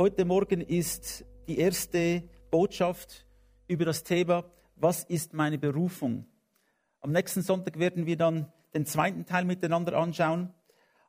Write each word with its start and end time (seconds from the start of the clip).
Heute 0.00 0.24
Morgen 0.24 0.62
ist 0.62 1.26
die 1.46 1.58
erste 1.58 2.22
Botschaft 2.50 3.26
über 3.68 3.84
das 3.84 4.02
Thema, 4.02 4.50
was 4.76 5.04
ist 5.04 5.34
meine 5.34 5.58
Berufung? 5.58 6.24
Am 7.02 7.12
nächsten 7.12 7.42
Sonntag 7.42 7.78
werden 7.78 8.06
wir 8.06 8.16
dann 8.16 8.50
den 8.72 8.86
zweiten 8.86 9.26
Teil 9.26 9.44
miteinander 9.44 9.98
anschauen. 9.98 10.54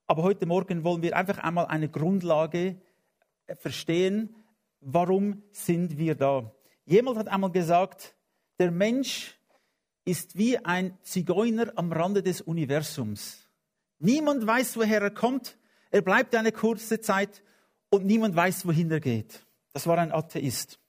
Aber 0.08 0.24
heute 0.24 0.46
Morgen 0.46 0.84
wollen 0.84 1.02
wir 1.02 1.16
einfach 1.16 1.38
einmal 1.38 1.68
eine 1.68 1.88
Grundlage 1.88 2.82
verstehen, 3.59 4.36
warum 4.82 5.42
sind 5.54 5.98
wir 5.98 6.16
da. 6.16 6.54
Jemand 6.84 7.18
hat 7.18 7.30
einmal 7.30 7.54
gesagt, 7.54 8.18
der 8.60 8.71
Mensch 8.71 9.39
ist 10.04 10.38
wie 10.38 10.58
ein 10.58 10.98
Zigeuner 11.02 11.71
am 11.78 11.94
Rande 11.94 12.23
des 12.23 12.42
Universums. 12.42 13.48
Niemand 14.00 14.46
weiß, 14.46 14.76
woher 14.76 15.02
er 15.02 15.12
kommt. 15.12 15.58
Er 15.92 16.02
bleibt 16.02 16.36
eine 16.36 16.52
kurze 16.52 17.00
Zeit 17.00 17.42
und 17.92 18.05
niemand 18.05 18.36
weiß, 18.36 18.66
wohin 18.66 18.89
er 18.89 19.00
geht. 19.00 19.46
Das 19.74 19.86
war 19.86 20.00
ein 20.00 20.11
Atheist. 20.11 20.79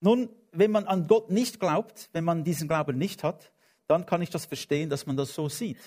Nun, 0.00 0.28
wenn 0.52 0.70
man 0.70 0.84
an 0.86 1.08
Gott 1.08 1.30
nicht 1.30 1.58
glaubt, 1.58 2.10
wenn 2.12 2.24
man 2.24 2.44
diesen 2.44 2.68
Glauben 2.68 2.96
nicht 2.98 3.24
hat, 3.24 3.52
dann 3.88 4.06
kann 4.06 4.22
ich 4.22 4.30
das 4.30 4.46
verstehen, 4.46 4.88
dass 4.90 5.06
man 5.06 5.16
das 5.16 5.34
so 5.34 5.48
sieht. 5.48 5.78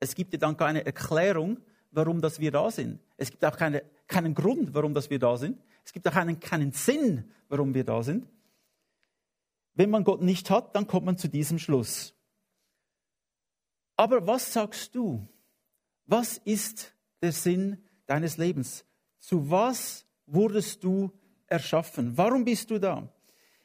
Es 0.00 0.14
gibt 0.14 0.32
ja 0.32 0.38
dann 0.38 0.56
keine 0.56 0.84
Erklärung, 0.84 1.58
warum 1.90 2.20
dass 2.20 2.40
wir 2.40 2.50
da 2.50 2.70
sind. 2.70 3.00
Es 3.16 3.30
gibt 3.30 3.44
auch 3.44 3.56
keine, 3.56 3.84
keinen 4.06 4.34
Grund, 4.34 4.74
warum 4.74 4.94
dass 4.94 5.10
wir 5.10 5.18
da 5.18 5.36
sind. 5.36 5.62
Es 5.84 5.92
gibt 5.92 6.06
auch 6.08 6.12
keinen, 6.12 6.38
keinen 6.40 6.72
Sinn, 6.72 7.30
warum 7.48 7.74
wir 7.74 7.84
da 7.84 8.02
sind. 8.02 8.28
Wenn 9.74 9.90
man 9.90 10.04
Gott 10.04 10.22
nicht 10.22 10.50
hat, 10.50 10.74
dann 10.74 10.86
kommt 10.86 11.06
man 11.06 11.16
zu 11.16 11.28
diesem 11.28 11.58
Schluss. 11.58 12.14
Aber 13.96 14.26
was 14.26 14.52
sagst 14.52 14.94
du? 14.94 15.28
Was 16.06 16.38
ist 16.38 16.94
der 17.22 17.32
Sinn 17.32 17.84
deines 18.06 18.36
Lebens? 18.36 18.84
Zu 19.20 19.48
was 19.50 20.04
wurdest 20.26 20.82
du 20.82 21.12
erschaffen? 21.46 22.16
Warum 22.16 22.44
bist 22.44 22.70
du 22.70 22.78
da? 22.78 23.08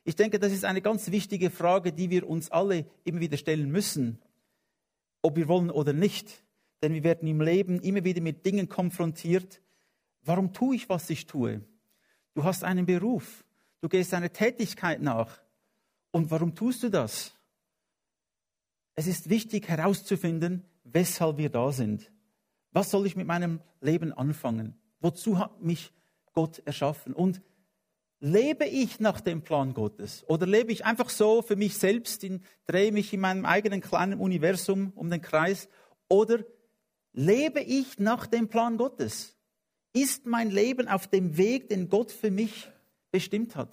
Ich 0.04 0.16
denke, 0.16 0.38
das 0.38 0.52
ist 0.52 0.66
eine 0.66 0.82
ganz 0.82 1.10
wichtige 1.10 1.50
Frage, 1.50 1.92
die 1.92 2.10
wir 2.12 2.30
uns 2.30 2.52
alle 2.52 2.86
immer 3.04 3.22
wieder 3.22 3.38
stellen 3.38 3.72
müssen, 3.72 4.20
ob 5.24 5.36
wir 5.36 5.48
wollen 5.48 5.72
oder 5.72 5.94
nicht. 5.94 6.44
Denn 6.84 6.94
wir 6.94 7.04
werden 7.04 7.28
im 7.28 7.42
Leben 7.42 7.80
immer 7.80 8.04
wieder 8.04 8.22
mit 8.22 8.46
Dingen 8.46 8.70
konfrontiert. 8.70 9.62
Warum 10.22 10.54
tue 10.54 10.76
ich, 10.76 10.90
was 10.90 11.10
ich 11.10 11.26
tue? 11.26 11.62
Du 12.36 12.44
hast 12.44 12.64
einen 12.64 12.86
Beruf, 12.86 13.44
du 13.82 13.90
gehst 13.90 14.14
einer 14.14 14.32
Tätigkeit 14.32 15.02
nach. 15.02 15.42
Und 16.12 16.30
warum 16.30 16.54
tust 16.54 16.84
du 16.84 16.90
das? 16.90 17.34
Es 18.94 19.08
ist 19.08 19.30
wichtig 19.30 19.68
herauszufinden, 19.68 20.64
weshalb 20.84 21.38
wir 21.38 21.50
da 21.50 21.72
sind. 21.72 22.12
Was 22.72 22.92
soll 22.92 23.08
ich 23.08 23.16
mit 23.16 23.26
meinem 23.26 23.62
Leben 23.82 24.14
anfangen? 24.14 24.76
Wozu 25.00 25.38
hat 25.38 25.62
mich 25.62 25.94
Gott 26.34 26.62
erschaffen? 26.66 27.14
Und 27.14 27.42
lebe 28.20 28.66
ich 28.66 29.00
nach 29.00 29.22
dem 29.22 29.42
Plan 29.42 29.74
Gottes? 29.74 30.24
Oder 30.28 30.46
lebe 30.46 30.72
ich 30.72 30.86
einfach 30.86 31.10
so 31.10 31.42
für 31.42 31.56
mich 31.56 31.78
selbst, 31.78 32.24
in, 32.24 32.44
drehe 32.66 32.92
mich 32.92 33.14
in 33.14 33.20
meinem 33.20 33.46
eigenen 33.46 33.82
kleinen 33.82 34.20
Universum 34.20 34.92
um 34.96 35.10
den 35.10 35.22
Kreis? 35.22 35.70
Oder 36.08 36.44
lebe 37.14 37.62
ich 37.62 38.00
nach 38.00 38.28
dem 38.28 38.48
Plan 38.48 38.78
Gottes? 38.78 39.38
Ist 39.94 40.26
mein 40.26 40.52
Leben 40.52 40.88
auf 40.88 41.08
dem 41.08 41.38
Weg, 41.38 41.70
den 41.70 41.90
Gott 41.90 42.12
für 42.12 42.32
mich 42.32 42.70
bestimmt 43.12 43.56
hat? 43.56 43.70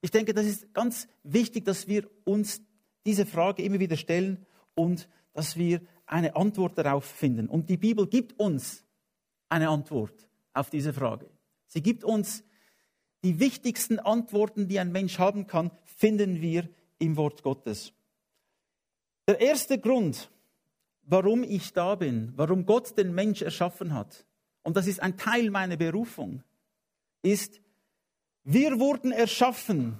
Ich 0.00 0.10
denke, 0.10 0.34
das 0.34 0.46
ist 0.46 0.74
ganz 0.74 1.08
wichtig, 1.22 1.64
dass 1.64 1.88
wir 1.88 2.08
uns 2.24 2.62
diese 3.06 3.26
Frage 3.26 3.62
immer 3.62 3.80
wieder 3.80 3.96
stellen 3.96 4.46
und 4.74 5.08
dass 5.32 5.56
wir 5.56 5.80
eine 6.06 6.36
Antwort 6.36 6.78
darauf 6.78 7.04
finden. 7.04 7.48
Und 7.48 7.70
die 7.70 7.76
Bibel 7.76 8.06
gibt 8.06 8.38
uns 8.38 8.84
eine 9.48 9.68
Antwort 9.68 10.28
auf 10.54 10.70
diese 10.70 10.92
Frage. 10.92 11.28
Sie 11.66 11.82
gibt 11.82 12.04
uns 12.04 12.44
die 13.22 13.40
wichtigsten 13.40 13.98
Antworten, 13.98 14.68
die 14.68 14.78
ein 14.78 14.92
Mensch 14.92 15.18
haben 15.18 15.46
kann, 15.46 15.70
finden 15.84 16.40
wir 16.40 16.68
im 16.98 17.16
Wort 17.16 17.42
Gottes. 17.42 17.92
Der 19.26 19.40
erste 19.40 19.78
Grund, 19.78 20.30
warum 21.02 21.42
ich 21.42 21.72
da 21.72 21.94
bin, 21.94 22.32
warum 22.36 22.66
Gott 22.66 22.96
den 22.98 23.14
Mensch 23.14 23.42
erschaffen 23.42 23.94
hat, 23.94 24.26
und 24.62 24.76
das 24.76 24.86
ist 24.86 25.00
ein 25.00 25.16
Teil 25.16 25.50
meiner 25.50 25.76
Berufung, 25.76 26.42
ist, 27.22 27.60
wir 28.44 28.78
wurden 28.78 29.12
erschaffen 29.12 29.98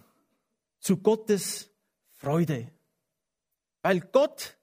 zu 0.79 0.99
Gottes 0.99 1.71
Freude. 2.13 2.71
Weil 3.83 4.01
Gott 4.01 4.59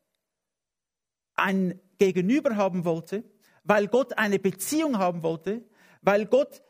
ein 1.34 1.80
Gegenüber 1.98 2.56
haben 2.56 2.86
wollte, 2.86 3.24
weil 3.64 3.88
Gott 3.88 4.18
eine 4.18 4.40
Beziehung 4.40 4.98
haben 4.98 5.24
wollte, 5.24 5.64
weil 6.02 6.26
Gott 6.26 6.62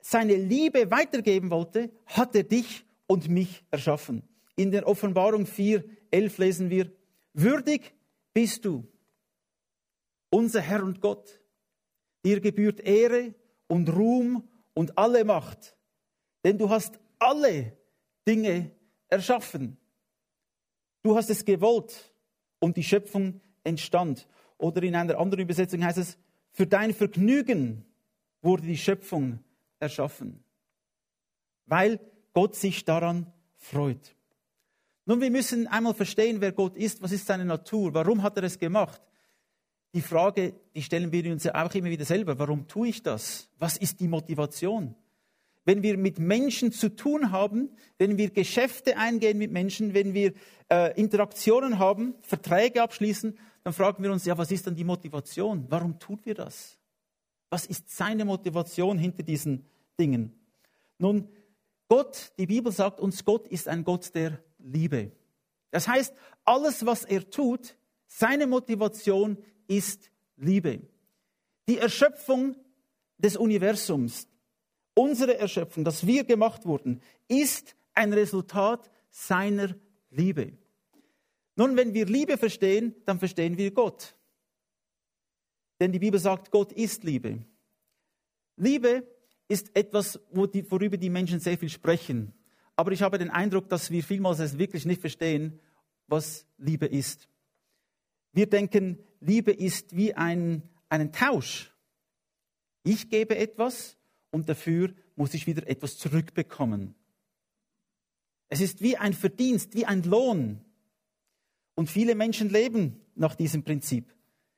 seine 0.00 0.36
Liebe 0.36 0.90
weitergeben 0.90 1.50
wollte, 1.50 1.90
hat 2.06 2.34
er 2.36 2.44
dich 2.44 2.84
und 3.06 3.28
mich 3.28 3.64
erschaffen. 3.70 4.22
In 4.54 4.70
der 4.70 4.86
Offenbarung 4.86 5.46
4, 5.46 5.84
11 6.10 6.38
lesen 6.38 6.70
wir, 6.70 6.92
würdig 7.32 7.94
bist 8.32 8.64
du, 8.64 8.86
unser 10.30 10.60
Herr 10.60 10.82
und 10.82 11.00
Gott. 11.00 11.40
Dir 12.24 12.40
gebührt 12.40 12.80
Ehre 12.80 13.34
und 13.68 13.88
Ruhm 13.88 14.48
und 14.74 14.96
alle 14.98 15.24
Macht, 15.24 15.76
denn 16.44 16.58
du 16.58 16.70
hast 16.70 16.98
alle 17.18 17.76
Dinge 18.26 18.70
erschaffen. 19.08 19.76
Du 21.02 21.16
hast 21.16 21.30
es 21.30 21.44
gewollt 21.44 22.12
und 22.58 22.76
die 22.76 22.82
Schöpfung 22.82 23.40
entstand. 23.64 24.28
Oder 24.58 24.82
in 24.82 24.94
einer 24.96 25.18
anderen 25.18 25.42
Übersetzung 25.42 25.84
heißt 25.84 25.98
es, 25.98 26.18
für 26.52 26.66
dein 26.66 26.94
Vergnügen 26.94 27.84
wurde 28.46 28.62
die 28.62 28.78
Schöpfung 28.78 29.40
erschaffen, 29.78 30.42
weil 31.66 32.00
Gott 32.32 32.54
sich 32.54 32.84
daran 32.84 33.30
freut. 33.56 34.16
Nun, 35.04 35.20
wir 35.20 35.30
müssen 35.30 35.66
einmal 35.66 35.94
verstehen, 35.94 36.40
wer 36.40 36.52
Gott 36.52 36.76
ist, 36.76 37.02
was 37.02 37.12
ist 37.12 37.26
seine 37.26 37.44
Natur, 37.44 37.92
warum 37.92 38.22
hat 38.22 38.36
er 38.36 38.44
es 38.44 38.58
gemacht. 38.58 39.02
Die 39.94 40.00
Frage, 40.00 40.54
die 40.74 40.82
stellen 40.82 41.12
wir 41.12 41.30
uns 41.32 41.44
ja 41.44 41.54
auch 41.64 41.72
immer 41.74 41.90
wieder 41.90 42.04
selber, 42.04 42.38
warum 42.38 42.66
tue 42.66 42.88
ich 42.88 43.02
das? 43.02 43.48
Was 43.58 43.76
ist 43.76 44.00
die 44.00 44.08
Motivation? 44.08 44.94
Wenn 45.64 45.82
wir 45.82 45.96
mit 45.96 46.18
Menschen 46.18 46.70
zu 46.70 46.94
tun 46.94 47.32
haben, 47.32 47.70
wenn 47.98 48.16
wir 48.18 48.30
Geschäfte 48.30 48.96
eingehen 48.96 49.38
mit 49.38 49.50
Menschen, 49.50 49.94
wenn 49.94 50.14
wir 50.14 50.32
äh, 50.70 50.94
Interaktionen 51.00 51.78
haben, 51.78 52.14
Verträge 52.22 52.82
abschließen, 52.82 53.36
dann 53.64 53.72
fragen 53.72 54.02
wir 54.02 54.12
uns, 54.12 54.24
ja, 54.24 54.38
was 54.38 54.52
ist 54.52 54.66
dann 54.66 54.76
die 54.76 54.84
Motivation? 54.84 55.66
Warum 55.68 55.98
tun 55.98 56.20
wir 56.22 56.34
das? 56.34 56.78
Was 57.50 57.66
ist 57.66 57.90
seine 57.90 58.24
Motivation 58.24 58.98
hinter 58.98 59.22
diesen 59.22 59.64
Dingen? 59.98 60.32
Nun, 60.98 61.28
Gott, 61.88 62.32
die 62.38 62.46
Bibel 62.46 62.72
sagt 62.72 63.00
uns, 63.00 63.24
Gott 63.24 63.46
ist 63.46 63.68
ein 63.68 63.84
Gott 63.84 64.14
der 64.14 64.42
Liebe. 64.58 65.12
Das 65.70 65.86
heißt, 65.86 66.14
alles, 66.44 66.86
was 66.86 67.04
er 67.04 67.28
tut, 67.30 67.76
seine 68.06 68.46
Motivation 68.46 69.38
ist 69.68 70.10
Liebe. 70.36 70.80
Die 71.68 71.78
Erschöpfung 71.78 72.56
des 73.18 73.36
Universums, 73.36 74.28
unsere 74.94 75.38
Erschöpfung, 75.38 75.84
dass 75.84 76.06
wir 76.06 76.24
gemacht 76.24 76.64
wurden, 76.64 77.00
ist 77.28 77.76
ein 77.94 78.12
Resultat 78.12 78.90
seiner 79.10 79.74
Liebe. 80.10 80.52
Nun, 81.56 81.76
wenn 81.76 81.94
wir 81.94 82.06
Liebe 82.06 82.36
verstehen, 82.36 82.94
dann 83.04 83.18
verstehen 83.18 83.56
wir 83.56 83.70
Gott. 83.70 84.14
Denn 85.80 85.92
die 85.92 85.98
Bibel 85.98 86.18
sagt, 86.18 86.50
Gott 86.50 86.72
ist 86.72 87.04
Liebe. 87.04 87.44
Liebe 88.56 89.06
ist 89.48 89.76
etwas, 89.76 90.20
worüber 90.30 90.96
die 90.96 91.10
Menschen 91.10 91.40
sehr 91.40 91.58
viel 91.58 91.68
sprechen. 91.68 92.32
Aber 92.74 92.92
ich 92.92 93.02
habe 93.02 93.18
den 93.18 93.30
Eindruck, 93.30 93.68
dass 93.68 93.90
wir 93.90 94.02
vielmals 94.02 94.38
es 94.38 94.58
wirklich 94.58 94.84
nicht 94.84 95.00
verstehen, 95.00 95.60
was 96.06 96.46
Liebe 96.58 96.86
ist. 96.86 97.28
Wir 98.32 98.48
denken, 98.48 98.98
Liebe 99.20 99.52
ist 99.52 99.96
wie 99.96 100.14
ein, 100.14 100.62
einen 100.88 101.12
Tausch. 101.12 101.74
Ich 102.82 103.08
gebe 103.08 103.36
etwas 103.36 103.96
und 104.30 104.48
dafür 104.48 104.94
muss 105.16 105.34
ich 105.34 105.46
wieder 105.46 105.66
etwas 105.68 105.96
zurückbekommen. 105.96 106.94
Es 108.48 108.60
ist 108.60 108.80
wie 108.80 108.96
ein 108.96 109.14
Verdienst, 109.14 109.74
wie 109.74 109.86
ein 109.86 110.02
Lohn. 110.02 110.64
Und 111.74 111.90
viele 111.90 112.14
Menschen 112.14 112.48
leben 112.48 113.00
nach 113.14 113.34
diesem 113.34 113.64
Prinzip. 113.64 114.14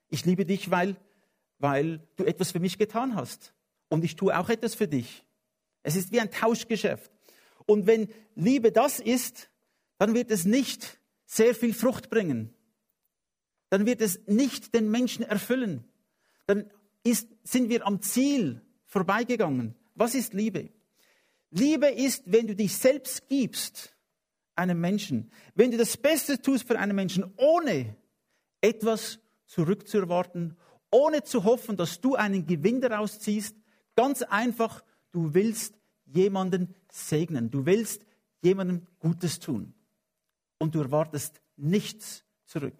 Ich 0.09 0.25
liebe 0.25 0.45
dich, 0.45 0.71
weil, 0.71 0.97
weil 1.59 2.07
du 2.17 2.25
etwas 2.25 2.53
für 2.53 2.61
mich 2.61 2.79
getan 2.79 3.15
hast. 3.15 3.55
Und 3.89 4.05
ich 4.05 4.17
tue 4.17 4.37
auch 4.39 4.49
etwas 4.49 4.75
für 4.75 4.89
dich. 4.89 5.25
Es 5.83 5.97
ist 5.97 6.13
wie 6.13 6.21
ein 6.21 6.31
Tauschgeschäft. 6.31 7.11
Und 7.67 7.87
wenn 7.87 8.09
Liebe 8.35 8.73
das 8.73 9.01
ist, 9.01 9.51
dann 9.99 10.15
wird 10.15 10.31
es 10.31 10.45
nicht 10.45 11.01
sehr 11.27 11.55
viel 11.55 11.75
Frucht 11.75 12.11
bringen. 12.11 12.55
Dann 13.71 13.87
wird 13.87 14.01
es 14.01 14.21
nicht 14.27 14.75
den 14.75 14.91
Menschen 14.91 15.25
erfüllen. 15.25 15.85
Dann 16.47 16.71
ist, 17.05 17.29
sind 17.43 17.69
wir 17.69 17.87
am 17.87 18.01
Ziel 18.01 18.63
vorbeigegangen. 18.87 19.75
Was 19.95 20.15
ist 20.15 20.33
Liebe? 20.33 20.71
Liebe 21.51 21.87
ist, 21.87 22.23
wenn 22.27 22.47
du 22.47 22.55
dich 22.55 22.77
selbst 22.77 23.29
gibst 23.29 23.95
einem 24.55 24.81
Menschen, 24.81 25.31
wenn 25.55 25.71
du 25.71 25.77
das 25.77 25.97
Beste 25.97 26.41
tust 26.43 26.67
für 26.67 26.79
einen 26.79 26.97
Menschen, 26.97 27.33
ohne 27.37 27.97
etwas 28.61 29.21
zurückzuerwarten, 29.47 30.57
ohne 30.91 31.23
zu 31.23 31.45
hoffen, 31.45 31.77
dass 31.77 32.01
du 32.01 32.15
einen 32.15 32.47
Gewinn 32.47 32.81
daraus 32.81 33.19
ziehst, 33.21 33.57
ganz 33.97 34.23
einfach, 34.23 34.83
du 35.13 35.35
willst 35.35 35.75
jemanden 36.07 36.75
segnen. 36.91 37.51
Du 37.51 37.67
willst 37.67 38.05
jemandem 38.43 38.87
Gutes 38.99 39.39
tun. 39.39 39.75
Und 40.59 40.75
du 40.75 40.81
erwartest 40.81 41.41
nichts 41.57 42.25
zurück. 42.47 42.75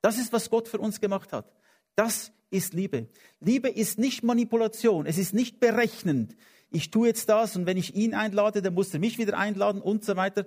Das 0.00 0.18
ist, 0.18 0.32
was 0.32 0.50
Gott 0.50 0.68
für 0.68 0.78
uns 0.78 1.00
gemacht 1.00 1.32
hat. 1.32 1.52
Das 1.94 2.32
ist 2.50 2.74
Liebe. 2.74 3.08
Liebe 3.40 3.68
ist 3.68 3.98
nicht 3.98 4.22
Manipulation. 4.22 5.06
Es 5.06 5.18
ist 5.18 5.34
nicht 5.34 5.60
berechnend. 5.60 6.36
Ich 6.70 6.90
tue 6.90 7.08
jetzt 7.08 7.28
das 7.28 7.56
und 7.56 7.66
wenn 7.66 7.76
ich 7.76 7.94
ihn 7.94 8.14
einlade, 8.14 8.62
dann 8.62 8.74
muss 8.74 8.92
er 8.92 9.00
mich 9.00 9.18
wieder 9.18 9.38
einladen 9.38 9.80
und 9.80 10.04
so 10.04 10.16
weiter. 10.16 10.46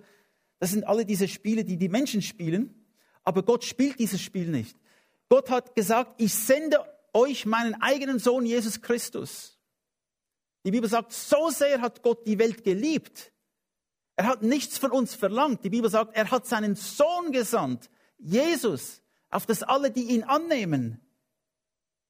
Das 0.60 0.72
sind 0.72 0.86
alle 0.86 1.06
diese 1.06 1.28
Spiele, 1.28 1.64
die 1.64 1.78
die 1.78 1.90
Menschen 1.90 2.22
spielen. 2.22 2.86
Aber 3.24 3.44
Gott 3.44 3.64
spielt 3.64 4.00
dieses 4.00 4.22
Spiel 4.22 4.50
nicht. 4.50 4.78
Gott 5.30 5.50
hat 5.50 5.76
gesagt, 5.76 6.20
ich 6.20 6.34
sende 6.34 6.84
euch 7.14 7.46
meinen 7.46 7.80
eigenen 7.82 8.20
Sohn 8.20 8.46
Jesus 8.46 8.82
Christus. 8.82 9.60
Die 10.66 10.72
Bibel 10.72 10.90
sagt, 10.90 11.14
so 11.14 11.50
sehr 11.50 11.82
hat 11.82 12.02
Gott 12.04 12.28
die 12.28 12.40
Welt 12.40 12.64
geliebt. 12.64 13.32
Er 14.16 14.26
hat 14.26 14.42
nichts 14.42 14.78
von 14.78 14.92
uns 14.92 15.16
verlangt. 15.16 15.64
Die 15.64 15.70
Bibel 15.70 15.90
sagt, 15.90 16.16
er 16.16 16.30
hat 16.30 16.46
seinen 16.46 16.76
Sohn 16.76 17.32
gesandt, 17.32 17.90
Jesus, 18.18 19.02
auf 19.30 19.46
das 19.46 19.64
alle, 19.64 19.92
die 19.92 20.04
ihn 20.04 20.24
annehmen, 20.24 21.00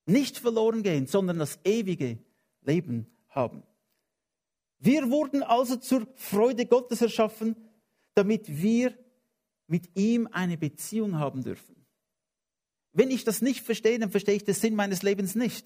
nicht 0.05 0.39
verloren 0.39 0.81
gehen, 0.81 1.05
sondern 1.05 1.37
das 1.37 1.59
ewige 1.63 2.17
Leben 2.61 3.05
haben. 3.27 3.63
Wir 4.79 5.11
wurden 5.11 5.43
also 5.43 5.75
zur 5.75 6.07
Freude 6.15 6.65
Gottes 6.65 7.01
erschaffen, 7.01 7.55
damit 8.15 8.47
wir 8.47 8.97
mit 9.67 9.95
ihm 9.95 10.27
eine 10.31 10.57
Beziehung 10.57 11.19
haben 11.19 11.43
dürfen. 11.43 11.78
Wenn 12.99 13.11
ich 13.11 13.23
das 13.23 13.41
nicht 13.41 13.61
verstehe, 13.61 13.97
dann 13.97 14.11
verstehe 14.11 14.35
ich 14.35 14.43
den 14.43 14.53
Sinn 14.53 14.75
meines 14.75 15.03
Lebens 15.03 15.33
nicht. 15.33 15.65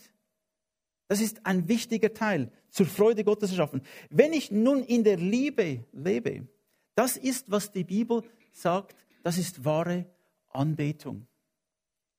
Das 1.07 1.19
ist 1.19 1.47
ein 1.47 1.67
wichtiger 1.67 2.13
Teil, 2.13 2.51
zur 2.69 2.85
Freude 2.85 3.23
Gottes 3.23 3.49
erschaffen. 3.49 3.81
Wenn 4.11 4.33
ich 4.33 4.51
nun 4.51 4.83
in 4.83 5.03
der 5.03 5.17
Liebe 5.17 5.83
lebe, 5.93 6.47
das 6.93 7.17
ist, 7.17 7.49
was 7.49 7.71
die 7.71 7.85
Bibel 7.85 8.21
sagt, 8.51 9.03
das 9.23 9.39
ist 9.39 9.65
wahre 9.65 10.05
Anbetung. 10.49 11.25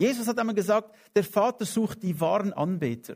Jesus 0.00 0.26
hat 0.26 0.36
einmal 0.36 0.56
gesagt, 0.56 0.92
der 1.14 1.22
Vater 1.22 1.64
sucht 1.64 2.02
die 2.02 2.20
wahren 2.20 2.52
Anbeter. 2.52 3.14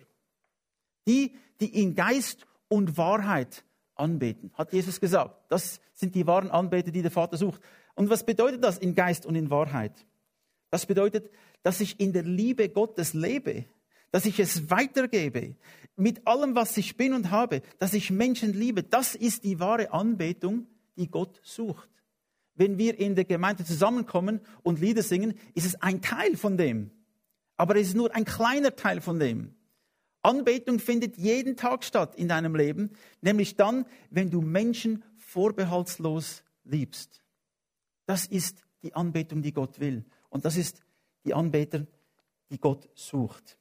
Die, 1.09 1.35
die 1.59 1.83
in 1.83 1.97
Geist 1.97 2.47
und 2.69 2.97
Wahrheit 2.97 3.65
anbeten, 3.97 4.53
hat 4.55 4.73
Jesus 4.73 5.01
gesagt. 5.01 5.51
Das 5.51 5.81
sind 5.95 6.15
die 6.15 6.29
wahren 6.29 6.53
Anbeter, 6.53 6.93
die 6.93 7.03
der 7.03 7.11
Vater 7.11 7.37
sucht. 7.37 7.61
Und 7.97 8.09
was 8.09 8.25
bedeutet 8.25 8.63
das 8.63 8.79
in 8.79 8.95
Geist 8.95 9.27
und 9.27 9.35
in 9.35 9.51
Wahrheit? 9.51 10.07
Das 10.71 10.87
bedeutet, 10.87 11.31
dass 11.63 11.81
ich 11.81 12.01
in 12.01 12.13
der 12.13 12.23
Liebe 12.23 12.69
Gottes 12.69 13.15
lebe, 13.15 13.65
dass 14.11 14.25
ich 14.25 14.41
es 14.41 14.71
weitergebe, 14.71 15.57
mit 15.97 16.27
allem, 16.27 16.55
was 16.55 16.77
ich 16.77 16.97
bin 16.97 17.13
und 17.13 17.31
habe, 17.31 17.61
dass 17.79 17.93
ich 17.93 18.11
Menschen 18.11 18.53
liebe. 18.53 18.83
Das 18.83 19.15
ist 19.15 19.45
die 19.45 19.59
wahre 19.59 19.93
Anbetung, 19.93 20.67
die 20.97 21.11
Gott 21.11 21.41
sucht. 21.43 21.89
Wenn 22.55 22.79
wir 22.79 22.99
in 22.99 23.15
der 23.15 23.25
Gemeinde 23.25 23.65
zusammenkommen 23.65 24.41
und 24.63 24.81
Lieder 24.81 25.03
singen, 25.03 25.35
ist 25.55 25.67
es 25.67 25.81
ein 25.83 26.01
Teil 26.01 26.37
von 26.37 26.57
dem. 26.57 26.91
Aber 27.57 27.77
es 27.77 27.89
ist 27.89 27.97
nur 27.97 28.15
ein 28.15 28.25
kleiner 28.25 28.77
Teil 28.77 29.01
von 29.01 29.19
dem. 29.19 29.55
Anbetung 30.23 30.79
findet 30.79 31.17
jeden 31.17 31.57
Tag 31.57 31.85
statt 31.85 32.15
in 32.17 32.29
deinem 32.29 32.55
Leben, 32.55 32.91
nämlich 33.21 33.57
dann, 33.57 33.85
wenn 34.11 34.31
du 34.31 34.41
Menschen 34.41 35.05
vorbehaltslos 35.17 36.43
liebst. 36.65 37.23
Das 38.07 38.27
ist 38.27 38.65
die 38.83 38.95
Anbetung, 38.95 39.43
die 39.43 39.53
Gott 39.53 39.81
will. 39.81 40.05
Und 40.29 40.45
das 40.45 40.57
ist 40.57 40.81
die 41.25 41.35
Anbeter, 41.35 41.87
die 42.51 42.59
Gott 42.59 42.89
sucht. 42.95 43.59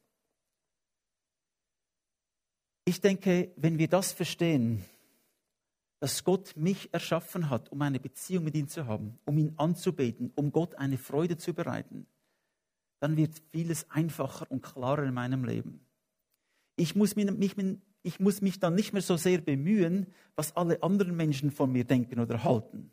Ich 2.86 3.02
denke, 3.02 3.52
wenn 3.58 3.78
wir 3.78 3.90
das 3.90 4.14
verstehen, 4.14 4.86
dass 6.00 6.24
Gott 6.24 6.56
mich 6.56 6.94
erschaffen 6.94 7.50
hat, 7.50 7.72
um 7.72 7.82
eine 7.82 8.00
Beziehung 8.00 8.44
mit 8.44 8.56
ihm 8.56 8.68
zu 8.68 8.86
haben, 8.86 9.20
um 9.26 9.38
ihn 9.38 9.54
anzubeten, 9.58 10.32
um 10.36 10.52
Gott 10.52 10.76
eine 10.76 10.98
Freude 10.98 11.38
zu 11.38 11.54
bereiten, 11.54 12.06
dann 13.00 13.18
wird 13.18 13.42
vieles 13.52 13.90
einfacher 13.90 14.50
und 14.50 14.62
klarer 14.62 15.04
in 15.04 15.14
meinem 15.14 15.44
Leben. 15.44 15.86
Ich 16.76 16.96
muss 16.96 17.16
mich, 17.16 17.28
ich 18.04 18.20
muss 18.20 18.42
mich 18.42 18.60
dann 18.60 18.76
nicht 18.76 18.94
mehr 18.94 19.02
so 19.02 19.18
sehr 19.18 19.40
bemühen, 19.40 20.08
was 20.36 20.56
alle 20.56 20.82
anderen 20.84 21.16
Menschen 21.16 21.52
von 21.52 21.72
mir 21.72 21.84
denken 21.84 22.20
oder 22.20 22.44
halten. 22.44 22.92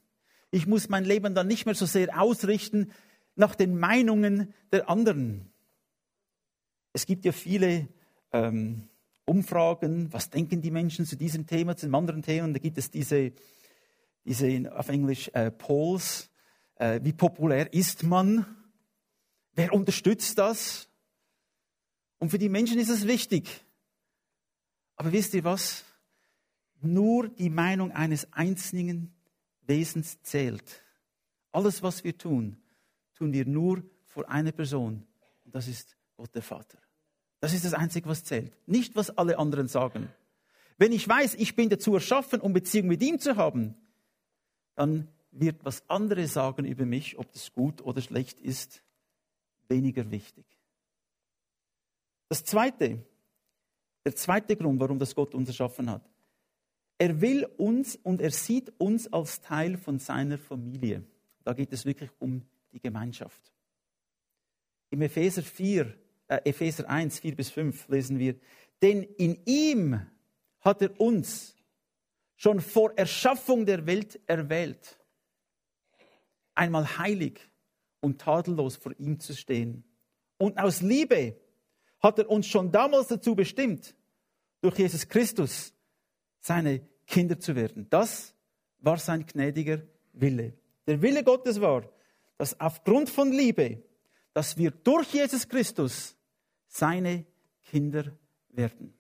Ich 0.51 0.67
muss 0.67 0.89
mein 0.89 1.05
Leben 1.05 1.35
dann 1.35 1.47
nicht 1.47 1.67
mehr 1.67 1.75
so 1.75 1.87
sehr 1.87 2.21
ausrichten 2.21 2.93
nach 3.37 3.55
den 3.55 3.79
Meinungen 3.79 4.53
der 4.73 4.89
anderen. 4.89 5.51
Es 6.93 7.07
gibt 7.07 7.25
ja 7.25 7.33
viele 7.33 7.89
ähm, 8.33 8.89
Umfragen, 9.25 10.13
was 10.13 10.31
denken 10.31 10.61
die 10.61 10.71
Menschen 10.71 11.07
zu 11.07 11.17
diesem 11.17 11.47
Thema, 11.47 11.77
zu 11.77 11.87
einem 11.87 11.95
anderen 11.95 12.23
Thema. 12.23 12.47
Und 12.47 12.55
da 12.55 12.59
gibt 12.59 12.79
es 12.79 12.91
diese, 12.91 13.33
diese 14.25 14.77
auf 14.77 14.89
Englisch 14.89 15.31
äh, 15.35 15.51
Polls. 15.51 16.31
Äh, 16.77 17.01
wie 17.03 17.13
populär 17.13 17.73
ist 17.73 18.03
man? 18.03 18.47
Wer 19.55 19.73
unterstützt 19.73 20.39
das? 20.39 20.89
Und 22.19 22.31
für 22.31 22.39
die 22.39 22.49
Menschen 22.49 22.79
ist 22.79 22.91
es 22.91 23.07
wichtig. 23.07 23.65
Aber 24.97 25.13
wisst 25.13 25.35
ihr 25.35 25.45
was? 25.45 25.85
Nur 26.81 27.29
die 27.29 27.51
Meinung 27.51 27.93
eines 27.93 28.33
einzigen 28.33 29.15
Wesens 29.63 30.21
zählt. 30.23 30.83
Alles, 31.51 31.83
was 31.83 32.05
wir 32.05 32.17
tun, 32.17 32.59
tun 33.15 33.33
wir 33.33 33.47
nur 33.47 33.83
vor 34.07 34.29
einer 34.29 34.53
Person. 34.53 35.07
Und 35.45 35.55
das 35.55 35.69
ist 35.69 35.97
Gott 36.17 36.35
der 36.35 36.43
Vater. 36.43 36.79
Das 37.41 37.53
ist 37.53 37.65
das 37.65 37.75
Einzige, 37.75 38.09
was 38.09 38.25
zählt. 38.25 38.53
Nicht, 38.67 38.97
was 38.97 39.17
alle 39.17 39.39
anderen 39.39 39.69
sagen. 39.69 40.09
Wenn 40.79 40.93
ich 40.93 41.07
weiß, 41.07 41.35
ich 41.35 41.55
bin 41.55 41.69
dazu 41.69 41.95
erschaffen, 41.95 42.41
um 42.41 42.53
Beziehung 42.53 42.89
mit 42.89 43.03
ihm 43.03 43.19
zu 43.19 43.37
haben, 43.37 43.75
dann 44.75 45.09
wird, 45.31 45.65
was 45.65 45.89
andere 45.89 46.27
sagen 46.27 46.65
über 46.65 46.87
mich, 46.87 47.19
ob 47.19 47.31
das 47.33 47.53
gut 47.53 47.83
oder 47.83 48.01
schlecht 48.01 48.41
ist, 48.41 48.83
weniger 49.69 50.11
wichtig. 50.11 50.45
Das 52.29 52.45
zweite, 52.45 53.05
der 54.05 54.15
zweite 54.15 54.57
Grund, 54.57 54.81
warum 54.81 54.99
das 54.99 55.15
Gott 55.15 55.35
uns 55.35 55.49
erschaffen 55.49 55.91
hat. 55.91 56.09
Er 56.99 57.21
will 57.21 57.45
uns 57.57 57.97
und 57.97 58.21
er 58.21 58.31
sieht 58.31 58.73
uns 58.79 59.13
als 59.13 59.41
Teil 59.41 59.77
von 59.77 59.99
seiner 59.99 60.39
Familie. 60.39 61.05
Da 61.43 61.53
geht 61.53 61.73
es 61.73 61.85
wirklich 61.85 62.11
um 62.19 62.43
die 62.75 62.81
Gemeinschaft. 62.81 63.53
Im 64.91 65.01
Epheser 65.01 65.43
4, 65.43 65.95
äh, 66.29 66.41
Epheser 66.45 66.89
1, 66.89 67.21
4 67.21 67.37
bis 67.37 67.51
5 67.51 67.89
lesen 67.89 68.19
wir, 68.19 68.35
denn 68.83 69.03
in 69.03 69.41
ihm 69.47 70.01
hat 70.61 70.83
er 70.83 71.01
uns 71.01 71.57
schon 72.37 72.61
vor 72.61 72.93
Erschaffung 72.97 73.65
der 73.65 73.87
Welt 73.87 74.21
erwählt, 74.27 74.99
einmal 76.55 76.99
heilig 76.99 77.41
und 78.01 78.21
tadellos 78.21 78.77
vor 78.77 78.93
ihm 78.99 79.21
zu 79.21 79.35
stehen. 79.35 79.85
Und 80.37 80.59
aus 80.59 80.83
Liebe 80.83 81.41
hat 82.01 82.19
er 82.19 82.29
uns 82.29 82.47
schon 82.47 82.71
damals 82.71 83.09
dazu 83.09 83.35
bestimmt, 83.35 83.95
durch 84.61 84.79
Jesus 84.79 85.09
Christus 85.09 85.73
seine 86.41 86.81
Kinder 87.07 87.39
zu 87.39 87.55
werden. 87.55 87.87
Das 87.89 88.35
war 88.79 88.99
sein 88.99 89.25
gnädiger 89.27 89.83
Wille. 90.13 90.55
Der 90.87 91.01
Wille 91.01 91.25
Gottes 91.25 91.61
war, 91.61 91.89
dass 92.37 92.59
aufgrund 92.61 93.11
von 93.11 93.31
Liebe, 93.31 93.83
dass 94.33 94.57
wir 94.57 94.71
durch 94.71 95.13
Jesus 95.13 95.49
Christus 95.49 96.17
seine 96.67 97.25
Kinder 97.63 98.17
werden. 98.49 98.95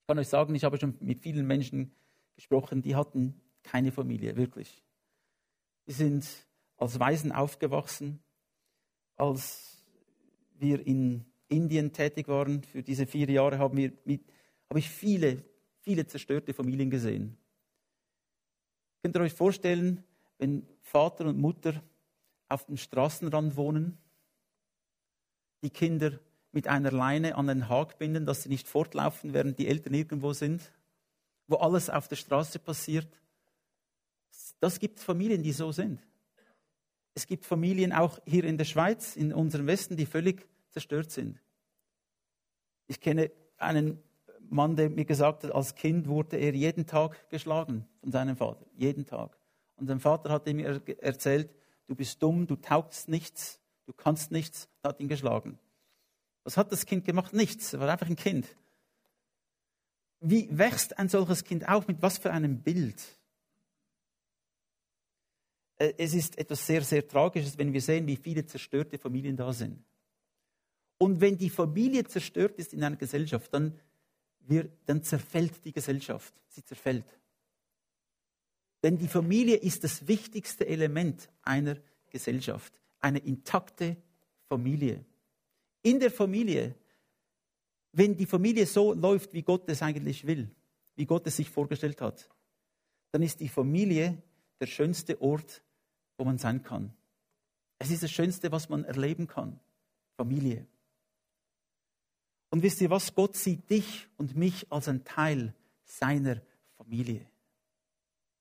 Ich 0.00 0.06
kann 0.06 0.18
euch 0.18 0.28
sagen, 0.28 0.54
ich 0.54 0.64
habe 0.64 0.78
schon 0.78 0.96
mit 1.00 1.20
vielen 1.20 1.46
Menschen 1.46 1.92
gesprochen, 2.34 2.82
die 2.82 2.94
hatten 2.94 3.40
keine 3.62 3.92
Familie, 3.92 4.36
wirklich. 4.36 4.82
Die 5.86 5.92
sind 5.92 6.26
als 6.76 6.98
Waisen 7.00 7.32
aufgewachsen. 7.32 8.20
Als 9.16 9.82
wir 10.54 10.86
in 10.86 11.24
Indien 11.48 11.92
tätig 11.92 12.28
waren, 12.28 12.62
für 12.62 12.82
diese 12.82 13.06
vier 13.06 13.28
Jahre, 13.30 13.58
haben 13.58 13.76
wir 13.76 13.92
mit, 14.04 14.22
habe 14.68 14.78
ich 14.78 14.88
viele, 14.88 15.44
viele 15.80 16.06
zerstörte 16.06 16.54
Familien 16.54 16.90
gesehen. 16.90 17.36
Könnt 19.02 19.16
ihr 19.16 19.22
euch 19.22 19.32
vorstellen, 19.32 20.04
wenn 20.38 20.66
Vater 20.80 21.26
und 21.26 21.38
Mutter 21.38 21.82
auf 22.48 22.66
dem 22.66 22.76
Straßenrand 22.76 23.56
wohnen, 23.56 23.98
die 25.62 25.70
Kinder 25.70 26.18
mit 26.52 26.66
einer 26.66 26.90
Leine 26.90 27.36
an 27.36 27.46
den 27.46 27.68
Hag 27.68 27.98
binden, 27.98 28.24
dass 28.24 28.42
sie 28.42 28.48
nicht 28.48 28.68
fortlaufen, 28.68 29.34
während 29.34 29.58
die 29.58 29.68
Eltern 29.68 29.94
irgendwo 29.94 30.32
sind, 30.32 30.72
wo 31.46 31.56
alles 31.56 31.90
auf 31.90 32.08
der 32.08 32.16
Straße 32.16 32.58
passiert. 32.58 33.20
Das 34.60 34.78
gibt 34.78 35.00
Familien, 35.00 35.42
die 35.42 35.52
so 35.52 35.72
sind. 35.72 36.00
Es 37.14 37.26
gibt 37.26 37.44
Familien 37.44 37.92
auch 37.92 38.18
hier 38.26 38.44
in 38.44 38.56
der 38.58 38.64
Schweiz, 38.64 39.16
in 39.16 39.32
unserem 39.32 39.66
Westen, 39.66 39.96
die 39.96 40.06
völlig 40.06 40.46
zerstört 40.70 41.10
sind. 41.10 41.40
Ich 42.86 43.00
kenne 43.00 43.30
einen 43.58 44.02
Mann, 44.48 44.76
der 44.76 44.88
mir 44.88 45.04
gesagt 45.04 45.44
hat, 45.44 45.52
als 45.52 45.74
Kind 45.74 46.06
wurde 46.08 46.36
er 46.36 46.54
jeden 46.54 46.86
Tag 46.86 47.28
geschlagen 47.28 47.86
von 48.00 48.12
seinem 48.12 48.36
Vater. 48.36 48.64
Jeden 48.76 49.04
Tag. 49.04 49.36
Und 49.78 49.86
sein 49.86 50.00
Vater 50.00 50.30
hat 50.30 50.46
ihm 50.48 50.58
erzählt, 50.58 51.54
du 51.86 51.94
bist 51.94 52.22
dumm, 52.22 52.46
du 52.46 52.56
taugst 52.56 53.08
nichts, 53.08 53.60
du 53.86 53.92
kannst 53.92 54.30
nichts, 54.30 54.68
hat 54.82 55.00
ihn 55.00 55.08
geschlagen. 55.08 55.58
Was 56.44 56.56
hat 56.56 56.72
das 56.72 56.86
Kind 56.86 57.04
gemacht? 57.04 57.32
Nichts, 57.32 57.72
er 57.72 57.80
war 57.80 57.88
einfach 57.88 58.08
ein 58.08 58.16
Kind. 58.16 58.46
wie 60.20 60.48
wächst 60.50 60.98
ein 60.98 61.08
solches 61.08 61.44
Kind 61.44 61.68
auf? 61.68 61.86
Mit 61.86 62.02
was 62.02 62.18
für 62.18 62.32
einem 62.32 62.60
Bild? 62.60 63.00
Äh, 65.76 65.94
es 65.96 66.14
ist 66.14 66.36
etwas 66.38 66.66
sehr, 66.66 66.82
sehr 66.82 67.06
Tragisches, 67.06 67.56
wenn 67.56 67.72
wir 67.72 67.80
sehen, 67.80 68.06
wie 68.06 68.16
viele 68.16 68.44
zerstörte 68.44 68.98
Familien 68.98 69.36
da 69.36 69.52
sind. 69.52 69.82
Und 70.98 71.20
wenn 71.20 71.38
die 71.38 71.50
Familie 71.50 72.04
zerstört 72.04 72.58
ist 72.58 72.74
in 72.74 72.82
einer 72.82 72.96
Gesellschaft, 72.96 73.54
dann, 73.54 73.78
wir, 74.40 74.68
dann 74.86 75.02
zerfällt 75.02 75.64
die 75.64 75.72
Gesellschaft. 75.72 76.34
Sie 76.48 76.64
zerfällt. 76.64 77.17
Denn 78.82 78.98
die 78.98 79.08
Familie 79.08 79.56
ist 79.56 79.84
das 79.84 80.06
wichtigste 80.06 80.66
Element 80.66 81.28
einer 81.42 81.76
Gesellschaft. 82.10 82.72
Eine 83.00 83.18
intakte 83.18 83.96
Familie. 84.48 85.04
In 85.82 86.00
der 86.00 86.10
Familie, 86.10 86.74
wenn 87.92 88.16
die 88.16 88.26
Familie 88.26 88.66
so 88.66 88.92
läuft, 88.92 89.32
wie 89.32 89.42
Gott 89.42 89.68
es 89.68 89.82
eigentlich 89.82 90.26
will, 90.26 90.50
wie 90.96 91.06
Gott 91.06 91.26
es 91.26 91.36
sich 91.36 91.50
vorgestellt 91.50 92.00
hat, 92.00 92.28
dann 93.12 93.22
ist 93.22 93.40
die 93.40 93.48
Familie 93.48 94.22
der 94.60 94.66
schönste 94.66 95.20
Ort, 95.20 95.62
wo 96.16 96.24
man 96.24 96.38
sein 96.38 96.62
kann. 96.62 96.92
Es 97.78 97.90
ist 97.90 98.02
das 98.02 98.10
Schönste, 98.10 98.50
was 98.52 98.68
man 98.68 98.84
erleben 98.84 99.26
kann. 99.26 99.60
Familie. 100.16 100.66
Und 102.50 102.62
wisst 102.62 102.80
ihr 102.80 102.90
was? 102.90 103.14
Gott 103.14 103.36
sieht 103.36 103.70
dich 103.70 104.08
und 104.16 104.36
mich 104.36 104.70
als 104.72 104.88
ein 104.88 105.04
Teil 105.04 105.54
seiner 105.84 106.42
Familie. 106.76 107.26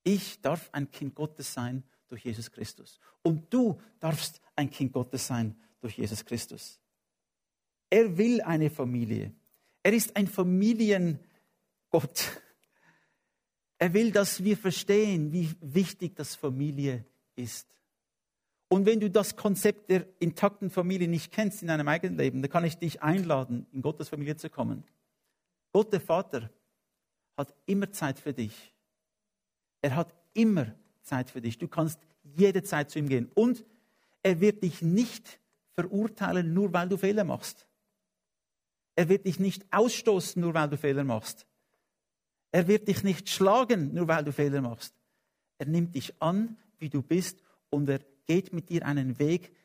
Ich 0.08 0.40
darf 0.40 0.70
ein 0.72 0.90
Kind 0.90 1.16
Gottes 1.16 1.54
sein 1.54 1.84
durch 2.08 2.24
Jesus 2.24 2.50
Christus. 2.50 2.98
Und 3.24 3.54
du 3.54 3.78
darfst 4.00 4.40
ein 4.56 4.70
Kind 4.70 4.94
Gottes 4.94 5.28
sein 5.28 5.54
durch 5.82 5.98
Jesus 5.98 6.24
Christus. 6.24 6.80
Er 7.90 8.18
will 8.18 8.40
eine 8.40 8.70
Familie. 8.70 9.34
Er 9.84 9.92
ist 9.92 10.16
ein 10.16 10.28
Familiengott. 10.28 11.20
Er 13.78 13.94
will, 13.94 14.14
dass 14.14 14.42
wir 14.42 14.56
verstehen, 14.56 15.34
wie 15.34 15.54
wichtig 15.60 16.16
das 16.16 16.36
Familie 16.36 17.04
ist. 17.36 17.68
Und 18.70 18.86
wenn 18.86 19.02
du 19.02 19.12
das 19.12 19.36
Konzept 19.36 19.90
der 19.90 20.08
intakten 20.20 20.70
Familie 20.70 21.10
nicht 21.10 21.34
kennst 21.34 21.62
in 21.62 21.68
deinem 21.68 21.90
eigenen 21.90 22.18
Leben, 22.18 22.42
dann 22.42 22.50
kann 22.50 22.64
ich 22.64 22.78
dich 22.78 23.04
einladen, 23.04 23.68
in 23.74 23.82
Gottes 23.82 24.08
Familie 24.08 24.38
zu 24.38 24.50
kommen. 24.50 24.86
Gott 25.74 25.92
der 25.92 26.00
Vater 26.00 26.50
hat 27.36 27.54
immer 27.66 27.92
Zeit 27.92 28.20
für 28.20 28.32
dich. 28.32 28.74
Er 29.82 29.96
hat 29.96 30.14
immer 30.34 30.74
Zeit 31.02 31.30
für 31.30 31.42
dich. 31.42 31.58
Du 31.58 31.68
kannst 31.68 32.00
jede 32.24 32.64
Zeit 32.64 32.92
zu 32.92 33.00
ihm 33.00 33.10
gehen. 33.10 33.32
Und 33.34 33.66
er 34.24 34.40
wird 34.40 34.64
dich 34.64 34.82
nicht 34.82 35.40
verurteilen, 35.74 36.54
nur 36.54 36.74
weil 36.74 36.90
du 36.90 36.98
Fehler 36.98 37.24
machst. 37.24 37.68
Er 38.96 39.10
wird 39.10 39.26
dich 39.26 39.40
nicht 39.40 39.66
ausstoßen, 39.72 40.42
nur 40.42 40.54
weil 40.54 40.70
du 40.70 40.78
Fehler 40.78 41.04
machst. 41.04 41.46
Er 42.52 42.68
wird 42.68 42.88
dich 42.88 43.04
nicht 43.04 43.30
schlagen, 43.30 43.94
nur 43.94 44.08
weil 44.08 44.24
du 44.24 44.32
Fehler 44.32 44.62
machst. 44.62 44.96
Er 45.60 45.68
nimmt 45.68 45.96
dich 45.96 46.20
an, 46.22 46.58
wie 46.80 46.90
du 46.90 47.02
bist, 47.02 47.44
und 47.70 47.90
er 47.90 48.00
geht 48.26 48.54
mit 48.54 48.70
dir 48.70 48.86
einen 48.86 49.20
Weg, 49.20 49.56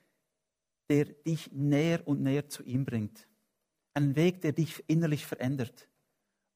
der 0.88 1.07
dich 1.07 1.50
näher 1.52 2.07
und 2.07 2.23
näher 2.23 2.49
zu 2.49 2.62
ihm 2.62 2.85
bringt. 2.85 3.26
Einen 3.95 4.16
Weg, 4.16 4.40
der 4.40 4.52
dich 4.52 4.83
innerlich 4.88 5.25
verändert, 5.26 5.88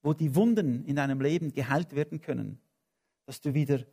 wo 0.03 0.13
die 0.13 0.35
Wunden 0.35 0.85
in 0.85 0.95
deinem 0.95 1.21
Leben 1.21 1.51
geheilt 1.51 1.95
werden 1.95 2.21
können, 2.21 2.59
dass 3.27 3.41
du 3.41 3.53
wieder 3.53 3.85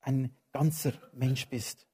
ein 0.00 0.36
ganzer 0.52 0.92
Mensch 1.14 1.48
bist. 1.48 1.86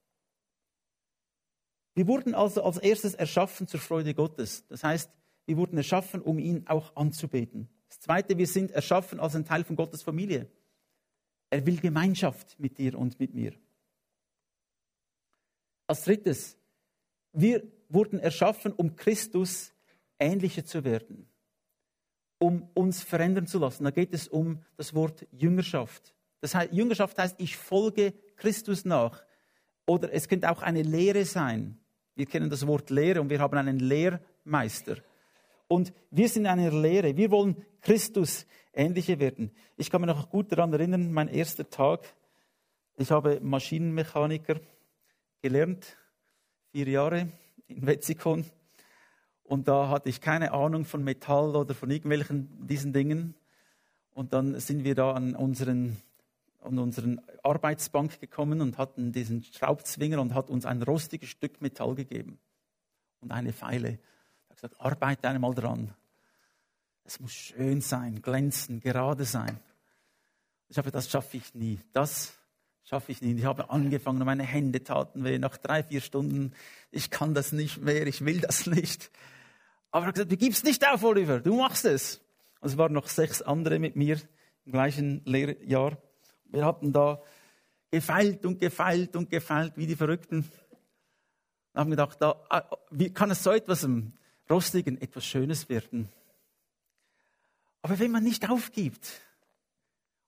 Wir 1.94 2.08
wurden 2.08 2.34
also 2.34 2.64
als 2.64 2.78
erstes 2.78 3.14
erschaffen 3.14 3.68
zur 3.68 3.80
Freude 3.80 4.14
Gottes. 4.14 4.66
Das 4.66 4.82
heißt, 4.82 5.10
wir 5.46 5.56
wurden 5.56 5.76
erschaffen, 5.76 6.22
um 6.22 6.38
ihn 6.38 6.66
auch 6.66 6.96
anzubeten. 6.96 7.68
Das 7.88 8.00
Zweite, 8.00 8.36
wir 8.38 8.46
sind 8.46 8.72
erschaffen 8.72 9.20
als 9.20 9.36
ein 9.36 9.44
Teil 9.44 9.62
von 9.62 9.76
Gottes 9.76 10.02
Familie. 10.02 10.50
Er 11.50 11.64
will 11.66 11.78
Gemeinschaft 11.78 12.58
mit 12.58 12.78
dir 12.78 12.98
und 12.98 13.20
mit 13.20 13.34
mir. 13.34 13.52
Als 15.86 16.04
drittes, 16.04 16.56
wir 17.32 17.62
wurden 17.90 18.18
erschaffen, 18.18 18.72
um 18.72 18.96
Christus 18.96 19.74
ähnlicher 20.18 20.64
zu 20.64 20.82
werden, 20.82 21.28
um 22.38 22.70
uns 22.72 23.02
verändern 23.02 23.46
zu 23.46 23.58
lassen. 23.58 23.84
Da 23.84 23.90
geht 23.90 24.14
es 24.14 24.28
um 24.28 24.62
das 24.76 24.94
Wort 24.94 25.26
Jüngerschaft. 25.30 26.13
Das 26.44 26.54
heißt, 26.54 26.74
Jüngerschaft 26.74 27.16
heißt, 27.16 27.36
ich 27.40 27.56
folge 27.56 28.12
Christus 28.36 28.84
nach. 28.84 29.24
Oder 29.86 30.12
es 30.12 30.28
könnte 30.28 30.50
auch 30.50 30.60
eine 30.60 30.82
Lehre 30.82 31.24
sein. 31.24 31.78
Wir 32.16 32.26
kennen 32.26 32.50
das 32.50 32.66
Wort 32.66 32.90
Lehre 32.90 33.22
und 33.22 33.30
wir 33.30 33.38
haben 33.38 33.56
einen 33.56 33.78
Lehrmeister. 33.78 34.98
Und 35.68 35.94
wir 36.10 36.28
sind 36.28 36.42
in 36.42 36.48
einer 36.48 36.70
Lehre. 36.70 37.16
Wir 37.16 37.30
wollen 37.30 37.64
Christus 37.80 38.44
ähnlicher 38.74 39.18
werden. 39.18 39.52
Ich 39.78 39.90
kann 39.90 40.02
mich 40.02 40.08
noch 40.08 40.28
gut 40.28 40.52
daran 40.52 40.70
erinnern, 40.74 41.14
mein 41.14 41.28
erster 41.28 41.70
Tag. 41.70 42.00
Ich 42.98 43.10
habe 43.10 43.40
Maschinenmechaniker 43.40 44.60
gelernt, 45.40 45.96
vier 46.72 46.88
Jahre 46.88 47.28
in 47.68 47.86
Wetzikon. 47.86 48.44
Und 49.44 49.66
da 49.66 49.88
hatte 49.88 50.10
ich 50.10 50.20
keine 50.20 50.52
Ahnung 50.52 50.84
von 50.84 51.02
Metall 51.02 51.56
oder 51.56 51.72
von 51.72 51.90
irgendwelchen 51.90 52.66
diesen 52.66 52.92
Dingen. 52.92 53.34
Und 54.12 54.34
dann 54.34 54.60
sind 54.60 54.84
wir 54.84 54.94
da 54.94 55.12
an 55.12 55.34
unseren, 55.34 55.96
an 56.64 56.78
unseren 56.78 57.20
Arbeitsbank 57.42 58.20
gekommen 58.20 58.60
und 58.60 58.78
hatten 58.78 59.12
diesen 59.12 59.42
Schraubzwinger 59.42 60.20
und 60.20 60.34
hat 60.34 60.50
uns 60.50 60.66
ein 60.66 60.82
rostiges 60.82 61.28
Stück 61.28 61.60
Metall 61.60 61.94
gegeben 61.94 62.38
und 63.20 63.32
eine 63.32 63.52
Pfeile. 63.52 63.88
Er 63.88 64.50
hat 64.50 64.56
gesagt, 64.56 64.80
arbeite 64.80 65.28
einmal 65.28 65.54
dran. 65.54 65.94
Es 67.04 67.20
muss 67.20 67.32
schön 67.32 67.80
sein, 67.80 68.22
glänzen, 68.22 68.80
gerade 68.80 69.24
sein. 69.24 69.60
Ich 70.68 70.78
habe, 70.78 70.90
das 70.90 71.10
schaffe 71.10 71.36
ich 71.36 71.54
nie. 71.54 71.78
Das 71.92 72.38
schaffe 72.84 73.12
ich 73.12 73.20
nicht. 73.20 73.38
Ich 73.38 73.44
habe 73.44 73.70
angefangen 73.70 74.24
meine 74.24 74.44
Hände 74.44 74.82
taten 74.82 75.24
weh 75.24 75.38
nach 75.38 75.56
drei, 75.58 75.82
vier 75.82 76.00
Stunden. 76.00 76.52
Ich 76.90 77.10
kann 77.10 77.34
das 77.34 77.52
nicht 77.52 77.82
mehr, 77.82 78.06
ich 78.06 78.24
will 78.24 78.40
das 78.40 78.66
nicht. 78.66 79.10
Aber 79.90 80.06
er 80.06 80.08
hat 80.08 80.14
gesagt, 80.14 80.32
du 80.32 80.36
gibst 80.36 80.64
nicht 80.64 80.86
auf, 80.88 81.04
Oliver, 81.04 81.40
du 81.40 81.56
machst 81.56 81.84
es. 81.84 82.20
Und 82.60 82.70
es 82.70 82.78
waren 82.78 82.92
noch 82.92 83.08
sechs 83.08 83.42
andere 83.42 83.78
mit 83.78 83.96
mir 83.96 84.18
im 84.64 84.72
gleichen 84.72 85.22
Lehrjahr. 85.24 85.98
Wir 86.54 86.64
hatten 86.64 86.92
da 86.92 87.20
gefeilt 87.90 88.46
und 88.46 88.60
gefeilt 88.60 89.16
und 89.16 89.28
gefeilt 89.28 89.76
wie 89.76 89.86
die 89.86 89.96
Verrückten. 89.96 90.48
Und 91.72 91.80
haben 91.80 91.90
gedacht, 91.90 92.22
da, 92.22 92.40
ah, 92.48 92.62
wie 92.90 93.12
kann 93.12 93.32
es 93.32 93.42
so 93.42 93.50
etwas 93.50 93.86
Rostigen 94.48 95.00
etwas 95.00 95.24
Schönes 95.26 95.68
werden? 95.68 96.08
Aber 97.82 97.98
wenn 97.98 98.12
man 98.12 98.22
nicht 98.22 98.48
aufgibt, 98.48 99.20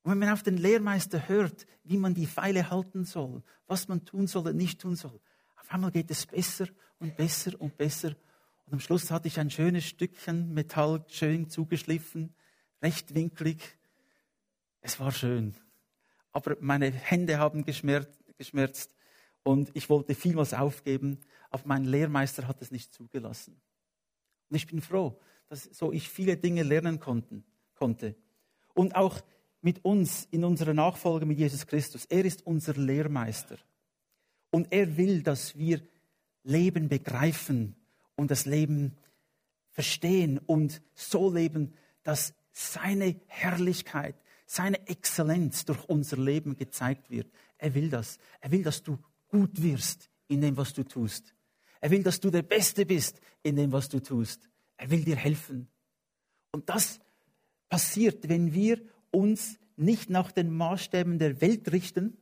und 0.02 0.11
wenn 0.11 0.18
man 0.18 0.30
auf 0.30 0.42
den 0.42 0.56
Lehrmeister 0.56 1.28
hört, 1.28 1.66
wie 1.85 1.97
man 1.97 2.14
die 2.14 2.26
Pfeile 2.26 2.71
halten 2.71 3.04
soll, 3.04 3.42
was 3.68 3.87
man 3.87 4.04
tun 4.04 4.26
soll 4.26 4.49
und 4.49 4.56
nicht 4.56 4.80
tun 4.80 4.97
soll, 4.97 5.21
auf 5.56 5.71
einmal 5.71 5.92
geht 5.92 6.11
es 6.11 6.26
besser 6.26 6.66
und 6.99 7.16
besser 7.16 7.61
und 7.61 7.76
besser. 7.76 8.16
Und 8.66 8.73
am 8.73 8.80
Schluss 8.80 9.12
hatte 9.12 9.28
ich 9.28 9.38
ein 9.38 9.50
schönes 9.50 9.85
Stückchen 9.85 10.52
Metall, 10.54 11.04
schön 11.09 11.49
zugeschliffen, 11.49 12.35
rechtwinklig. 12.83 13.78
Es 14.80 14.99
war 14.99 15.12
schön. 15.12 15.54
Aber 16.36 16.54
meine 16.60 16.90
Hände 16.90 17.38
haben 17.38 17.64
geschmerzt 17.64 18.94
und 19.42 19.70
ich 19.72 19.88
wollte 19.88 20.14
vielmals 20.14 20.52
aufgeben, 20.52 21.18
aber 21.48 21.62
mein 21.64 21.86
Lehrmeister 21.86 22.46
hat 22.46 22.60
es 22.60 22.70
nicht 22.70 22.92
zugelassen. 22.92 23.58
Und 24.50 24.56
ich 24.56 24.66
bin 24.66 24.82
froh, 24.82 25.18
dass 25.48 25.62
so 25.62 25.92
ich 25.92 26.10
viele 26.10 26.36
Dinge 26.36 26.62
lernen 26.62 27.00
konnten, 27.00 27.42
konnte. 27.74 28.16
Und 28.74 28.96
auch 28.96 29.22
mit 29.62 29.82
uns 29.82 30.28
in 30.30 30.44
unserer 30.44 30.74
Nachfolge 30.74 31.24
mit 31.24 31.38
Jesus 31.38 31.66
Christus. 31.66 32.04
Er 32.04 32.26
ist 32.26 32.44
unser 32.44 32.74
Lehrmeister. 32.74 33.56
Und 34.50 34.70
er 34.74 34.98
will, 34.98 35.22
dass 35.22 35.56
wir 35.56 35.80
Leben 36.42 36.90
begreifen 36.90 37.76
und 38.14 38.30
das 38.30 38.44
Leben 38.44 38.98
verstehen 39.70 40.38
und 40.38 40.82
so 40.92 41.32
leben, 41.32 41.72
dass 42.02 42.34
seine 42.52 43.18
Herrlichkeit, 43.26 44.16
seine 44.46 44.86
Exzellenz 44.86 45.64
durch 45.64 45.84
unser 45.84 46.16
Leben 46.16 46.56
gezeigt 46.56 47.10
wird. 47.10 47.30
Er 47.58 47.74
will 47.74 47.90
das. 47.90 48.18
Er 48.40 48.50
will, 48.52 48.62
dass 48.62 48.82
du 48.82 48.98
gut 49.28 49.62
wirst 49.62 50.08
in 50.28 50.40
dem, 50.40 50.56
was 50.56 50.72
du 50.72 50.84
tust. 50.84 51.34
Er 51.80 51.90
will, 51.90 52.02
dass 52.02 52.20
du 52.20 52.30
der 52.30 52.42
Beste 52.42 52.86
bist 52.86 53.20
in 53.42 53.56
dem, 53.56 53.72
was 53.72 53.88
du 53.88 54.00
tust. 54.00 54.48
Er 54.76 54.90
will 54.90 55.04
dir 55.04 55.16
helfen. 55.16 55.68
Und 56.52 56.68
das 56.68 57.00
passiert, 57.68 58.28
wenn 58.28 58.54
wir 58.54 58.80
uns 59.10 59.58
nicht 59.76 60.08
nach 60.10 60.32
den 60.32 60.50
Maßstäben 60.50 61.18
der 61.18 61.40
Welt 61.40 61.70
richten, 61.72 62.16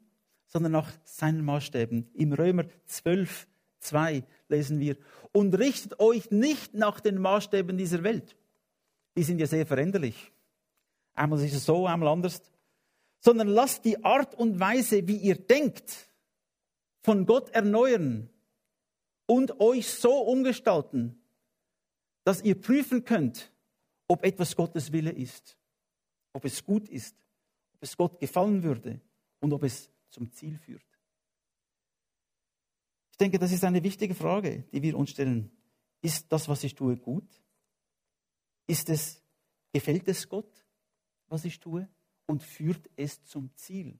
sondern 0.46 0.72
nach 0.72 0.92
seinen 1.04 1.44
Maßstäben. 1.44 2.10
Im 2.14 2.32
Römer 2.32 2.64
12, 2.86 3.46
2 3.80 4.24
lesen 4.48 4.80
wir, 4.80 4.96
und 5.32 5.54
richtet 5.58 5.98
euch 5.98 6.30
nicht 6.30 6.74
nach 6.74 7.00
den 7.00 7.18
Maßstäben 7.18 7.76
dieser 7.76 8.02
Welt. 8.02 8.36
Die 9.16 9.22
sind 9.22 9.40
ja 9.40 9.46
sehr 9.46 9.66
veränderlich. 9.66 10.32
Einmal 11.14 11.42
ist 11.42 11.54
es 11.54 11.64
so, 11.64 11.86
einmal 11.86 12.08
anders. 12.08 12.42
Sondern 13.20 13.48
lasst 13.48 13.84
die 13.84 14.04
Art 14.04 14.34
und 14.34 14.60
Weise, 14.60 15.06
wie 15.08 15.16
ihr 15.16 15.36
denkt, 15.36 16.10
von 17.02 17.26
Gott 17.26 17.50
erneuern 17.50 18.28
und 19.26 19.60
euch 19.60 19.88
so 19.88 20.18
umgestalten, 20.20 21.22
dass 22.24 22.42
ihr 22.42 22.60
prüfen 22.60 23.04
könnt, 23.04 23.52
ob 24.08 24.24
etwas 24.24 24.56
Gottes 24.56 24.92
Wille 24.92 25.10
ist. 25.10 25.56
ob 26.34 26.44
es 26.44 26.62
gut 26.64 26.88
ist, 26.88 27.16
ob 27.74 27.82
es 27.82 27.96
Gott 27.96 28.18
gefallen 28.20 28.62
würde 28.62 29.00
und 29.40 29.52
ob 29.52 29.62
es 29.62 29.88
zum 30.10 30.30
Ziel 30.30 30.58
führt. 30.58 30.84
Ich 33.12 33.16
denke, 33.16 33.38
das 33.38 33.52
ist 33.52 33.64
eine 33.64 33.82
wichtige 33.82 34.14
Frage, 34.14 34.64
die 34.72 34.82
wir 34.82 34.98
uns 34.98 35.10
stellen. 35.10 35.50
Ist 36.02 36.30
das, 36.30 36.48
was 36.48 36.64
ich 36.64 36.74
tue, 36.74 36.96
gut? 36.96 37.40
Ist 38.66 38.90
es, 38.90 39.22
gefällt 39.72 40.08
es 40.08 40.28
Gott, 40.28 40.63
was 41.28 41.44
ich 41.44 41.60
tue? 41.60 41.88
Und 42.26 42.42
führt 42.42 42.88
es 42.96 43.24
zum 43.24 43.50
Ziel? 43.54 43.98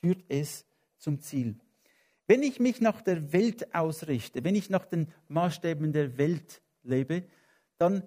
Führt 0.00 0.24
es 0.28 0.64
zum 0.98 1.20
Ziel? 1.20 1.58
Wenn 2.26 2.42
ich 2.42 2.58
mich 2.58 2.80
nach 2.80 3.02
der 3.02 3.32
Welt 3.32 3.74
ausrichte, 3.74 4.42
wenn 4.42 4.54
ich 4.54 4.70
nach 4.70 4.84
den 4.84 5.12
Maßstäben 5.28 5.92
der 5.92 6.18
Welt 6.18 6.62
lebe, 6.82 7.24
dann 7.78 8.06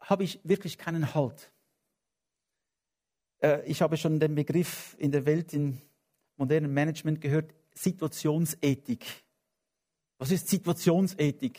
habe 0.00 0.24
ich 0.24 0.40
wirklich 0.44 0.78
keinen 0.78 1.14
Halt. 1.14 1.50
Äh, 3.40 3.64
ich 3.66 3.82
habe 3.82 3.96
schon 3.96 4.20
den 4.20 4.34
Begriff 4.34 4.94
in 4.98 5.10
der 5.10 5.26
Welt, 5.26 5.52
im 5.52 5.80
modernen 6.36 6.72
Management 6.72 7.20
gehört, 7.20 7.54
Situationsethik. 7.74 9.04
Was 10.18 10.30
ist 10.30 10.48
Situationsethik? 10.48 11.58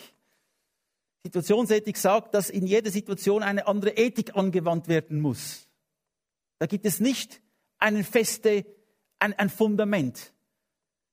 Situationsethik 1.24 1.98
sagt, 1.98 2.34
dass 2.34 2.50
in 2.50 2.66
jeder 2.66 2.90
Situation 2.90 3.44
eine 3.44 3.68
andere 3.68 3.92
Ethik 3.92 4.36
angewandt 4.36 4.88
werden 4.88 5.20
muss. 5.20 5.67
Da 6.60 6.66
gibt 6.66 6.86
es 6.86 7.00
nicht 7.00 7.42
einen 7.78 8.04
feste, 8.04 8.66
ein, 9.20 9.34
ein 9.34 9.50
Fundament. 9.50 10.34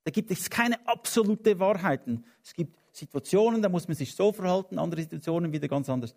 Da 0.04 0.10
gibt 0.10 0.30
es 0.30 0.50
keine 0.50 0.86
absolute 0.86 1.58
Wahrheiten. 1.58 2.24
Es 2.42 2.54
gibt 2.54 2.78
Situationen, 2.92 3.62
da 3.62 3.68
muss 3.68 3.88
man 3.88 3.96
sich 3.96 4.14
so 4.14 4.32
verhalten, 4.32 4.78
andere 4.78 5.02
Situationen 5.02 5.52
wieder 5.52 5.68
ganz 5.68 5.88
anders. 5.88 6.14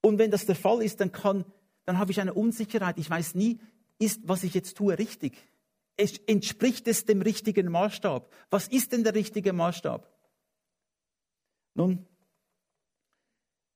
Und 0.00 0.18
wenn 0.18 0.30
das 0.30 0.46
der 0.46 0.56
Fall 0.56 0.82
ist, 0.82 1.00
dann 1.00 1.12
kann, 1.12 1.44
dann 1.84 1.98
habe 1.98 2.10
ich 2.10 2.20
eine 2.20 2.34
Unsicherheit. 2.34 2.98
Ich 2.98 3.08
weiß 3.08 3.34
nie, 3.34 3.60
ist, 3.98 4.20
was 4.24 4.42
ich 4.44 4.54
jetzt 4.54 4.76
tue, 4.76 4.98
richtig? 4.98 5.36
Es, 5.96 6.18
entspricht 6.26 6.88
es 6.88 7.04
dem 7.04 7.22
richtigen 7.22 7.70
Maßstab? 7.70 8.32
Was 8.50 8.68
ist 8.68 8.92
denn 8.92 9.04
der 9.04 9.14
richtige 9.14 9.52
Maßstab? 9.52 10.10
Nun, 11.74 12.06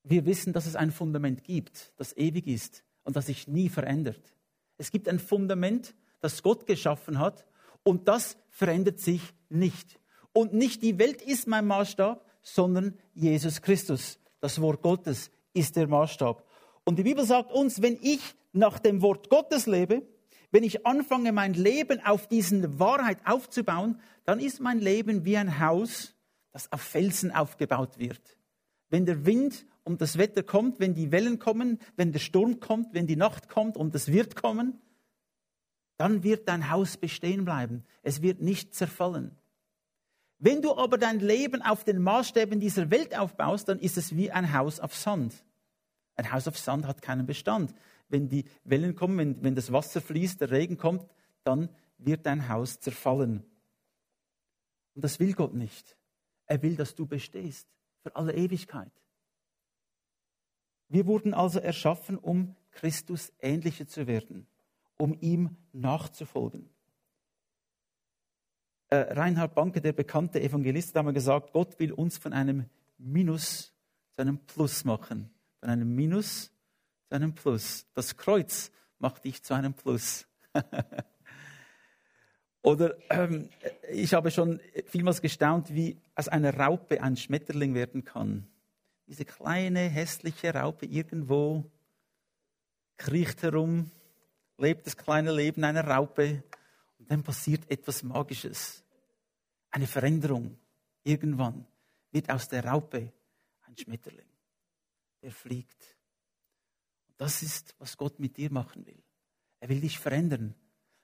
wir 0.03 0.27
wissen, 0.27 0.53
dass 0.53 0.67
es 0.67 0.77
ein 0.77 0.91
Fundament 0.91 1.45
gibt, 1.45 1.93
das 1.97 2.17
ewig 2.17 2.47
ist 2.47 2.83
und 3.09 3.17
das 3.17 3.25
sich 3.25 3.49
nie 3.49 3.71
verändert. 3.71 4.21
Es 4.77 4.91
gibt 4.91 5.09
ein 5.09 5.19
Fundament, 5.19 5.95
das 6.21 6.43
Gott 6.43 6.67
geschaffen 6.67 7.19
hat 7.19 7.47
und 7.83 8.07
das 8.07 8.37
verändert 8.51 9.01
sich 9.01 9.23
nicht. 9.49 9.99
Und 10.35 10.53
nicht 10.53 10.83
die 10.83 10.99
Welt 10.99 11.23
ist 11.23 11.47
mein 11.47 11.67
Maßstab, 11.67 12.23
sondern 12.43 12.99
Jesus 13.15 13.63
Christus. 13.63 14.19
Das 14.41 14.61
Wort 14.61 14.83
Gottes 14.83 15.31
ist 15.55 15.77
der 15.77 15.89
Maßstab. 15.89 16.47
Und 16.85 16.99
die 16.99 17.03
Bibel 17.03 17.25
sagt 17.25 17.51
uns, 17.51 17.81
wenn 17.81 17.99
ich 18.03 18.21
nach 18.53 18.79
dem 18.79 19.01
Wort 19.01 19.31
Gottes 19.31 19.67
lebe, 19.67 20.03
wenn 20.51 20.63
ich 20.63 20.85
anfange, 20.87 21.33
mein 21.33 21.55
Leben 21.55 22.05
auf 22.05 22.27
diesen 22.27 22.79
Wahrheit 22.79 23.21
aufzubauen, 23.25 24.03
dann 24.27 24.39
ist 24.39 24.61
mein 24.61 24.81
Leben 24.81 25.25
wie 25.25 25.39
ein 25.39 25.61
Haus, 25.61 26.15
das 26.53 26.71
auf 26.71 26.83
Felsen 26.83 27.33
aufgebaut 27.33 27.99
wird. 27.99 28.37
Wenn 28.91 29.07
der 29.07 29.25
Wind 29.25 29.65
und 29.89 30.03
das 30.03 30.19
Wetter 30.19 30.43
kommt, 30.43 30.81
wenn 30.81 30.93
die 30.93 31.11
Wellen 31.13 31.39
kommen, 31.39 31.79
wenn 31.97 32.13
der 32.13 32.19
Sturm 32.19 32.61
kommt, 32.61 32.93
wenn 32.93 33.07
die 33.07 33.17
Nacht 33.17 33.49
kommt 33.49 33.75
und 33.75 33.95
es 33.95 34.13
wird 34.13 34.37
kommen, 34.37 34.79
dann 35.97 36.23
wird 36.23 36.47
dein 36.47 36.71
Haus 36.71 36.99
bestehen 36.99 37.47
bleiben. 37.47 37.85
Es 38.03 38.21
wird 38.21 38.43
nicht 38.43 38.75
zerfallen. 38.75 39.35
Wenn 40.39 40.61
du 40.61 40.77
aber 40.77 40.99
dein 40.99 41.21
Leben 41.21 41.63
auf 41.63 41.85
den 41.85 42.03
Maßstäben 42.03 42.61
dieser 42.61 42.91
Welt 42.91 43.17
aufbaust, 43.17 43.71
dann 43.71 43.79
ist 43.79 43.97
es 43.97 44.15
wie 44.15 44.31
ein 44.31 44.53
Haus 44.53 44.79
auf 44.79 44.95
Sand. 44.95 45.43
Ein 46.17 46.31
Haus 46.33 46.47
auf 46.47 46.59
Sand 46.59 46.87
hat 46.87 47.01
keinen 47.01 47.25
Bestand. 47.25 47.75
Wenn 48.11 48.29
die 48.29 48.45
Wellen 48.65 48.95
kommen, 48.95 49.17
wenn, 49.17 49.43
wenn 49.43 49.55
das 49.55 49.73
Wasser 49.73 50.03
fließt, 50.03 50.43
der 50.43 50.51
Regen 50.51 50.77
kommt, 50.77 51.11
dann 51.45 51.71
wird 51.97 52.27
dein 52.27 52.51
Haus 52.51 52.79
zerfallen. 52.79 53.43
Und 54.95 55.03
das 55.03 55.19
will 55.19 55.33
Gott 55.33 55.55
nicht. 55.55 55.97
Er 56.45 56.63
will, 56.63 56.77
dass 56.77 56.95
du 56.95 57.07
bestehst 57.07 57.67
für 58.03 58.15
alle 58.15 58.35
Ewigkeit. 58.35 58.93
Wir 60.89 61.07
wurden 61.07 61.35
also 61.35 61.59
erschaffen, 61.59 62.17
um 62.19 62.57
Christus 62.71 63.33
ähnlicher 63.41 63.87
zu 63.87 64.07
werden 64.07 64.47
um 64.99 65.17
ihm 65.21 65.57
nachzufolgen. 65.73 66.69
Äh, 68.91 68.97
Reinhard 68.97 69.55
Banke, 69.55 69.81
der 69.81 69.93
bekannte 69.93 70.41
Evangelist, 70.43 70.91
hat 70.91 70.97
einmal 70.99 71.15
gesagt, 71.15 71.53
Gott 71.53 71.79
will 71.79 71.93
uns 71.93 72.19
von 72.19 72.33
einem 72.33 72.67
Minus 72.99 73.73
zu 74.13 74.23
einem 74.23 74.39
Plus 74.39 74.85
machen. 74.85 75.31
Von 75.61 75.71
einem 75.71 75.95
Minus 75.95 76.51
zu 77.09 77.15
einem 77.15 77.35
Plus. 77.35 77.87
Das 77.95 78.17
Kreuz 78.17 78.73
macht 78.99 79.25
dich 79.25 79.43
zu 79.43 79.55
einem 79.55 79.75
Plus. 79.75 80.27
Oder 82.63 82.97
ähm, 83.11 83.49
ich 83.91 84.15
habe 84.15 84.31
schon 84.31 84.61
vielmals 84.87 85.23
gestaunt, 85.23 85.73
wie 85.73 86.01
aus 86.15 86.29
einer 86.29 86.55
Raupe 86.55 87.03
ein 87.03 87.17
Schmetterling 87.17 87.75
werden 87.75 88.05
kann. 88.05 88.49
Diese 89.09 89.25
kleine, 89.25 89.89
hässliche 89.89 90.53
Raupe 90.53 90.85
irgendwo 90.85 91.65
kriecht 92.99 93.43
herum, 93.43 93.91
lebt 94.59 94.87
das 94.87 94.99
kleine 94.99 95.33
Leben 95.33 95.65
einer 95.65 95.87
Raupe 95.87 96.45
und 96.99 97.11
dann 97.11 97.23
passiert 97.23 97.71
etwas 97.71 98.03
Magisches. 98.03 98.85
Eine 99.71 99.87
Veränderung. 99.87 100.59
Irgendwann 101.05 101.67
wird 102.11 102.29
aus 102.29 102.49
der 102.49 102.67
Raupe 102.67 103.11
ein 103.63 103.79
Schmetterling. 103.79 104.29
Der 105.23 105.33
fliegt. 105.33 105.97
Das 107.17 107.43
ist, 107.43 107.75
was 107.79 107.97
Gott 107.97 108.21
mit 108.21 108.37
dir 108.37 108.53
machen 108.53 108.85
will. 108.85 109.03
Er 109.61 109.71
will 109.71 109.81
dich 109.81 109.99
verändern, 109.99 110.55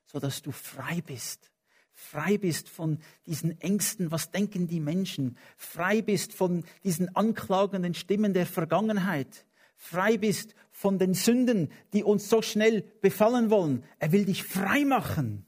sodass 0.04 0.42
du 0.42 0.52
frei 0.52 1.00
bist. 1.00 1.53
Frei 1.94 2.38
bist 2.38 2.68
von 2.68 2.98
diesen 3.26 3.60
Ängsten, 3.60 4.10
was 4.10 4.30
denken 4.30 4.66
die 4.66 4.80
Menschen. 4.80 5.38
Frei 5.56 6.02
bist 6.02 6.34
von 6.34 6.64
diesen 6.82 7.14
anklagenden 7.16 7.94
Stimmen 7.94 8.34
der 8.34 8.46
Vergangenheit 8.46 9.46
frei 9.84 10.16
bist 10.16 10.54
von 10.70 10.98
den 10.98 11.14
Sünden, 11.14 11.70
die 11.92 12.02
uns 12.02 12.28
so 12.28 12.42
schnell 12.42 12.82
befallen 13.00 13.50
wollen. 13.50 13.84
Er 13.98 14.12
will 14.12 14.24
dich 14.24 14.42
frei 14.42 14.84
machen. 14.84 15.46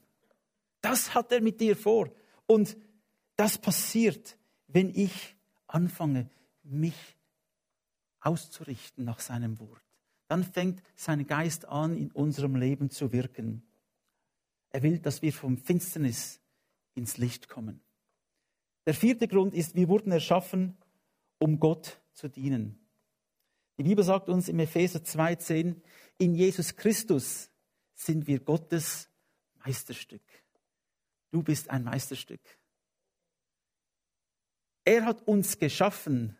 Das 0.81 1.15
hat 1.15 1.31
er 1.31 1.41
mit 1.41 1.59
dir 1.59 1.75
vor. 1.75 2.11
Und 2.45 2.77
das 3.35 3.57
passiert, 3.57 4.37
wenn 4.67 4.89
ich 4.93 5.35
anfange, 5.65 6.29
mich 6.63 7.17
auszurichten 8.21 9.05
nach 9.05 9.19
seinem 9.19 9.59
Wort. 9.59 9.81
Dann 10.27 10.43
fängt 10.43 10.83
sein 10.95 11.25
Geist 11.25 11.65
an, 11.65 11.95
in 11.95 12.11
unserem 12.11 12.55
Leben 12.55 12.89
zu 12.89 13.11
wirken. 13.11 13.63
Er 14.71 14.83
will, 14.83 14.99
dass 14.99 15.21
wir 15.21 15.33
vom 15.33 15.57
Finsternis 15.57 16.39
ins 16.93 17.17
Licht 17.17 17.47
kommen. 17.47 17.81
Der 18.85 18.93
vierte 18.93 19.27
Grund 19.27 19.53
ist, 19.53 19.75
wir 19.75 19.87
wurden 19.87 20.11
erschaffen, 20.11 20.77
um 21.39 21.59
Gott 21.59 22.01
zu 22.13 22.29
dienen. 22.29 22.79
Die 23.77 23.83
Bibel 23.83 24.03
sagt 24.03 24.29
uns 24.29 24.49
im 24.49 24.59
Epheser 24.59 24.99
2,10, 24.99 25.81
in 26.17 26.35
Jesus 26.35 26.75
Christus 26.75 27.51
sind 27.93 28.27
wir 28.27 28.39
Gottes 28.39 29.09
Meisterstück. 29.65 30.23
Du 31.31 31.43
bist 31.43 31.69
ein 31.69 31.83
Meisterstück. 31.83 32.41
Er 34.85 35.05
hat 35.05 35.27
uns 35.27 35.59
geschaffen, 35.59 36.37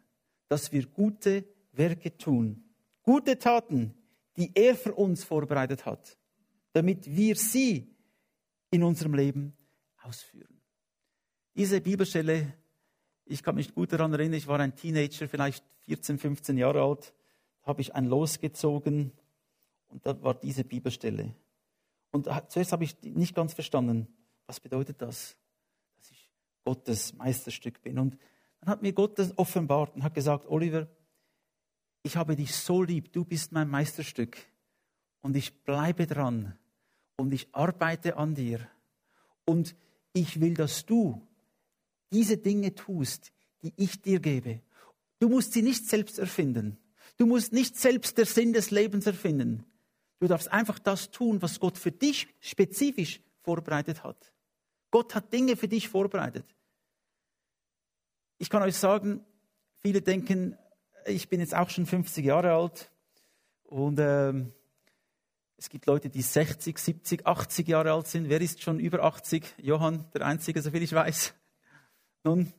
dass 0.47 0.71
wir 0.71 0.85
gute 0.85 1.43
Werke 1.73 2.17
tun. 2.17 2.63
Gute 3.03 3.37
Taten, 3.37 3.93
die 4.37 4.51
er 4.55 4.75
für 4.75 4.93
uns 4.93 5.23
vorbereitet 5.23 5.85
hat, 5.85 6.17
damit 6.71 7.15
wir 7.15 7.35
sie 7.35 7.93
in 8.71 8.83
unserem 8.83 9.13
Leben 9.13 9.55
ausführen. 10.01 10.61
Diese 11.55 11.81
Bibelstelle, 11.81 12.53
ich 13.25 13.43
kann 13.43 13.55
mich 13.55 13.73
gut 13.73 13.91
daran 13.91 14.13
erinnern, 14.13 14.33
ich 14.33 14.47
war 14.47 14.59
ein 14.59 14.75
Teenager, 14.75 15.27
vielleicht 15.27 15.63
14, 15.85 16.19
15 16.19 16.57
Jahre 16.57 16.83
alt 16.83 17.13
habe 17.63 17.81
ich 17.81 17.93
ein 17.95 18.05
Los 18.05 18.39
gezogen 18.39 19.11
und 19.89 20.05
da 20.05 20.21
war 20.23 20.33
diese 20.33 20.63
Bibelstelle. 20.63 21.33
Und 22.11 22.29
zuerst 22.47 22.71
habe 22.71 22.85
ich 22.85 23.01
nicht 23.01 23.35
ganz 23.35 23.53
verstanden, 23.53 24.07
was 24.45 24.59
bedeutet 24.59 25.01
das, 25.01 25.35
dass 25.97 26.11
ich 26.11 26.31
Gottes 26.63 27.13
Meisterstück 27.13 27.81
bin. 27.81 27.99
Und 27.99 28.17
dann 28.61 28.69
hat 28.69 28.81
mir 28.81 28.93
Gott 28.93 29.19
das 29.19 29.37
offenbart 29.37 29.95
und 29.95 30.03
hat 30.03 30.13
gesagt, 30.13 30.47
Oliver, 30.47 30.87
ich 32.03 32.15
habe 32.15 32.35
dich 32.35 32.55
so 32.55 32.83
lieb, 32.83 33.11
du 33.11 33.25
bist 33.25 33.51
mein 33.51 33.69
Meisterstück 33.69 34.37
und 35.21 35.35
ich 35.35 35.63
bleibe 35.63 36.07
dran 36.07 36.57
und 37.17 37.33
ich 37.33 37.47
arbeite 37.51 38.17
an 38.17 38.35
dir 38.35 38.67
und 39.45 39.75
ich 40.13 40.39
will, 40.39 40.53
dass 40.53 40.85
du 40.85 41.21
diese 42.11 42.37
Dinge 42.37 42.73
tust, 42.73 43.33
die 43.61 43.73
ich 43.75 44.01
dir 44.01 44.19
gebe. 44.19 44.61
Du 45.19 45.29
musst 45.29 45.53
sie 45.53 45.61
nicht 45.61 45.85
selbst 45.87 46.19
erfinden. 46.19 46.77
Du 47.17 47.25
musst 47.25 47.51
nicht 47.51 47.75
selbst 47.75 48.17
der 48.17 48.25
Sinn 48.25 48.53
des 48.53 48.71
Lebens 48.71 49.07
erfinden. 49.07 49.65
Du 50.19 50.27
darfst 50.27 50.51
einfach 50.51 50.79
das 50.79 51.11
tun, 51.11 51.41
was 51.41 51.59
Gott 51.59 51.77
für 51.77 51.91
dich 51.91 52.27
spezifisch 52.39 53.21
vorbereitet 53.41 54.03
hat. 54.03 54.31
Gott 54.91 55.15
hat 55.15 55.33
Dinge 55.33 55.55
für 55.55 55.67
dich 55.67 55.89
vorbereitet. 55.89 56.45
Ich 58.37 58.49
kann 58.49 58.61
euch 58.61 58.75
sagen, 58.75 59.25
viele 59.77 60.01
denken, 60.01 60.57
ich 61.05 61.29
bin 61.29 61.39
jetzt 61.39 61.55
auch 61.55 61.69
schon 61.69 61.85
50 61.85 62.25
Jahre 62.25 62.53
alt 62.53 62.91
und 63.63 63.99
ähm, 63.99 64.53
Es 65.57 65.69
gibt 65.69 65.87
Leute, 65.87 66.09
die 66.09 66.21
60, 66.21 66.77
70, 66.77 67.25
80 67.25 67.67
Jahre 67.67 67.91
alt 67.91 68.07
sind. 68.07 68.29
Wer 68.29 68.39
ist 68.39 68.61
schon 68.61 68.79
über 68.79 69.03
80? 69.03 69.55
Johann, 69.57 70.05
der 70.13 70.21
Einzige, 70.21 70.61
soviel 70.61 70.83
ich 70.83 70.93
weiß. 70.93 71.33
Nun, 72.23 72.53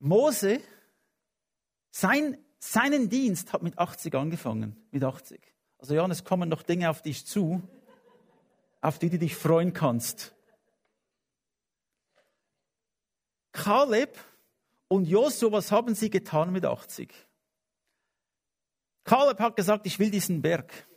Mose, 0.00 0.60
sein, 1.90 2.36
seinen 2.58 3.08
Dienst 3.08 3.52
hat 3.52 3.62
mit 3.62 3.78
80 3.78 4.14
angefangen. 4.16 4.76
Mit 4.90 5.04
80. 5.04 5.40
Also 5.78 5.94
Johann, 5.94 6.10
es 6.10 6.24
kommen 6.24 6.48
noch 6.48 6.62
Dinge 6.62 6.90
auf 6.90 7.00
dich 7.00 7.26
zu, 7.26 7.62
auf 8.80 8.98
die 8.98 9.08
du 9.08 9.18
dich 9.18 9.36
freuen 9.36 9.72
kannst. 9.72 10.34
Kaleb 13.52 14.18
und 14.88 15.06
Josu, 15.06 15.52
was 15.52 15.70
haben 15.70 15.94
sie 15.94 16.10
getan 16.10 16.52
mit 16.52 16.64
80? 16.64 17.14
Kaleb 19.04 19.38
hat 19.38 19.54
gesagt, 19.54 19.86
ich 19.86 20.00
will 20.00 20.10
diesen 20.10 20.42
Berg. 20.42 20.88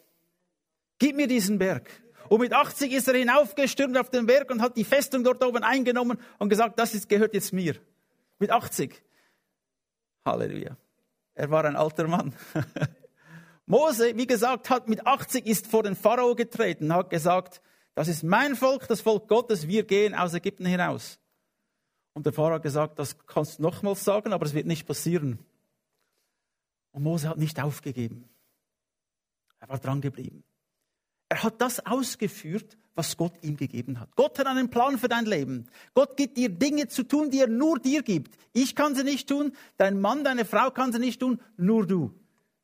Gib 0.99 1.15
mir 1.15 1.27
diesen 1.27 1.57
Berg. 1.57 1.89
Und 2.27 2.41
mit 2.41 2.53
80 2.53 2.91
ist 2.91 3.07
er 3.07 3.15
hinaufgestürmt 3.15 3.97
auf 3.97 4.11
den 4.11 4.27
Berg 4.27 4.51
und 4.51 4.61
hat 4.61 4.77
die 4.77 4.83
Festung 4.83 5.23
dort 5.23 5.43
oben 5.43 5.63
eingenommen 5.63 6.19
und 6.37 6.49
gesagt, 6.49 6.77
das 6.77 6.93
ist, 6.93 7.09
gehört 7.09 7.33
jetzt 7.33 7.53
mir. 7.53 7.75
Mit 8.37 8.51
80. 8.51 9.01
Halleluja. 10.25 10.77
Er 11.33 11.49
war 11.49 11.65
ein 11.65 11.75
alter 11.75 12.07
Mann. 12.07 12.35
Mose, 13.65 14.15
wie 14.15 14.27
gesagt, 14.27 14.69
hat 14.69 14.89
mit 14.89 15.07
80 15.07 15.45
ist 15.45 15.67
vor 15.67 15.83
den 15.83 15.95
Pharao 15.95 16.35
getreten, 16.35 16.93
hat 16.93 17.09
gesagt, 17.09 17.61
das 17.95 18.07
ist 18.07 18.23
mein 18.23 18.55
Volk, 18.55 18.87
das 18.87 19.01
Volk 19.01 19.27
Gottes, 19.27 19.67
wir 19.67 19.83
gehen 19.83 20.13
aus 20.13 20.33
Ägypten 20.33 20.65
hinaus. 20.65 21.19
Und 22.13 22.25
der 22.25 22.33
Pharao 22.33 22.55
hat 22.55 22.63
gesagt, 22.63 22.99
das 22.99 23.17
kannst 23.25 23.59
du 23.59 23.63
nochmals 23.63 24.03
sagen, 24.03 24.33
aber 24.33 24.45
es 24.45 24.53
wird 24.53 24.65
nicht 24.67 24.85
passieren. 24.85 25.39
Und 26.91 27.03
Mose 27.03 27.29
hat 27.29 27.37
nicht 27.37 27.61
aufgegeben. 27.61 28.29
Er 29.59 29.69
war 29.69 29.79
dran 29.79 30.01
geblieben. 30.01 30.43
Er 31.29 31.43
hat 31.43 31.61
das 31.61 31.85
ausgeführt, 31.85 32.77
was 32.95 33.15
Gott 33.15 33.33
ihm 33.43 33.55
gegeben 33.55 33.99
hat. 33.99 34.13
Gott 34.15 34.39
hat 34.39 34.47
einen 34.47 34.69
Plan 34.69 34.97
für 34.97 35.07
dein 35.07 35.25
Leben. 35.25 35.67
Gott 35.93 36.17
gibt 36.17 36.37
dir 36.37 36.49
Dinge 36.49 36.89
zu 36.89 37.03
tun, 37.03 37.29
die 37.29 37.39
er 37.39 37.47
nur 37.47 37.79
dir 37.79 38.03
gibt. 38.03 38.37
Ich 38.51 38.75
kann 38.75 38.95
sie 38.95 39.03
nicht 39.03 39.29
tun, 39.29 39.53
dein 39.77 40.01
Mann, 40.01 40.23
deine 40.23 40.43
Frau 40.43 40.71
kann 40.71 40.91
sie 40.91 40.99
nicht 40.99 41.21
tun, 41.21 41.39
nur 41.55 41.87
du. 41.87 42.13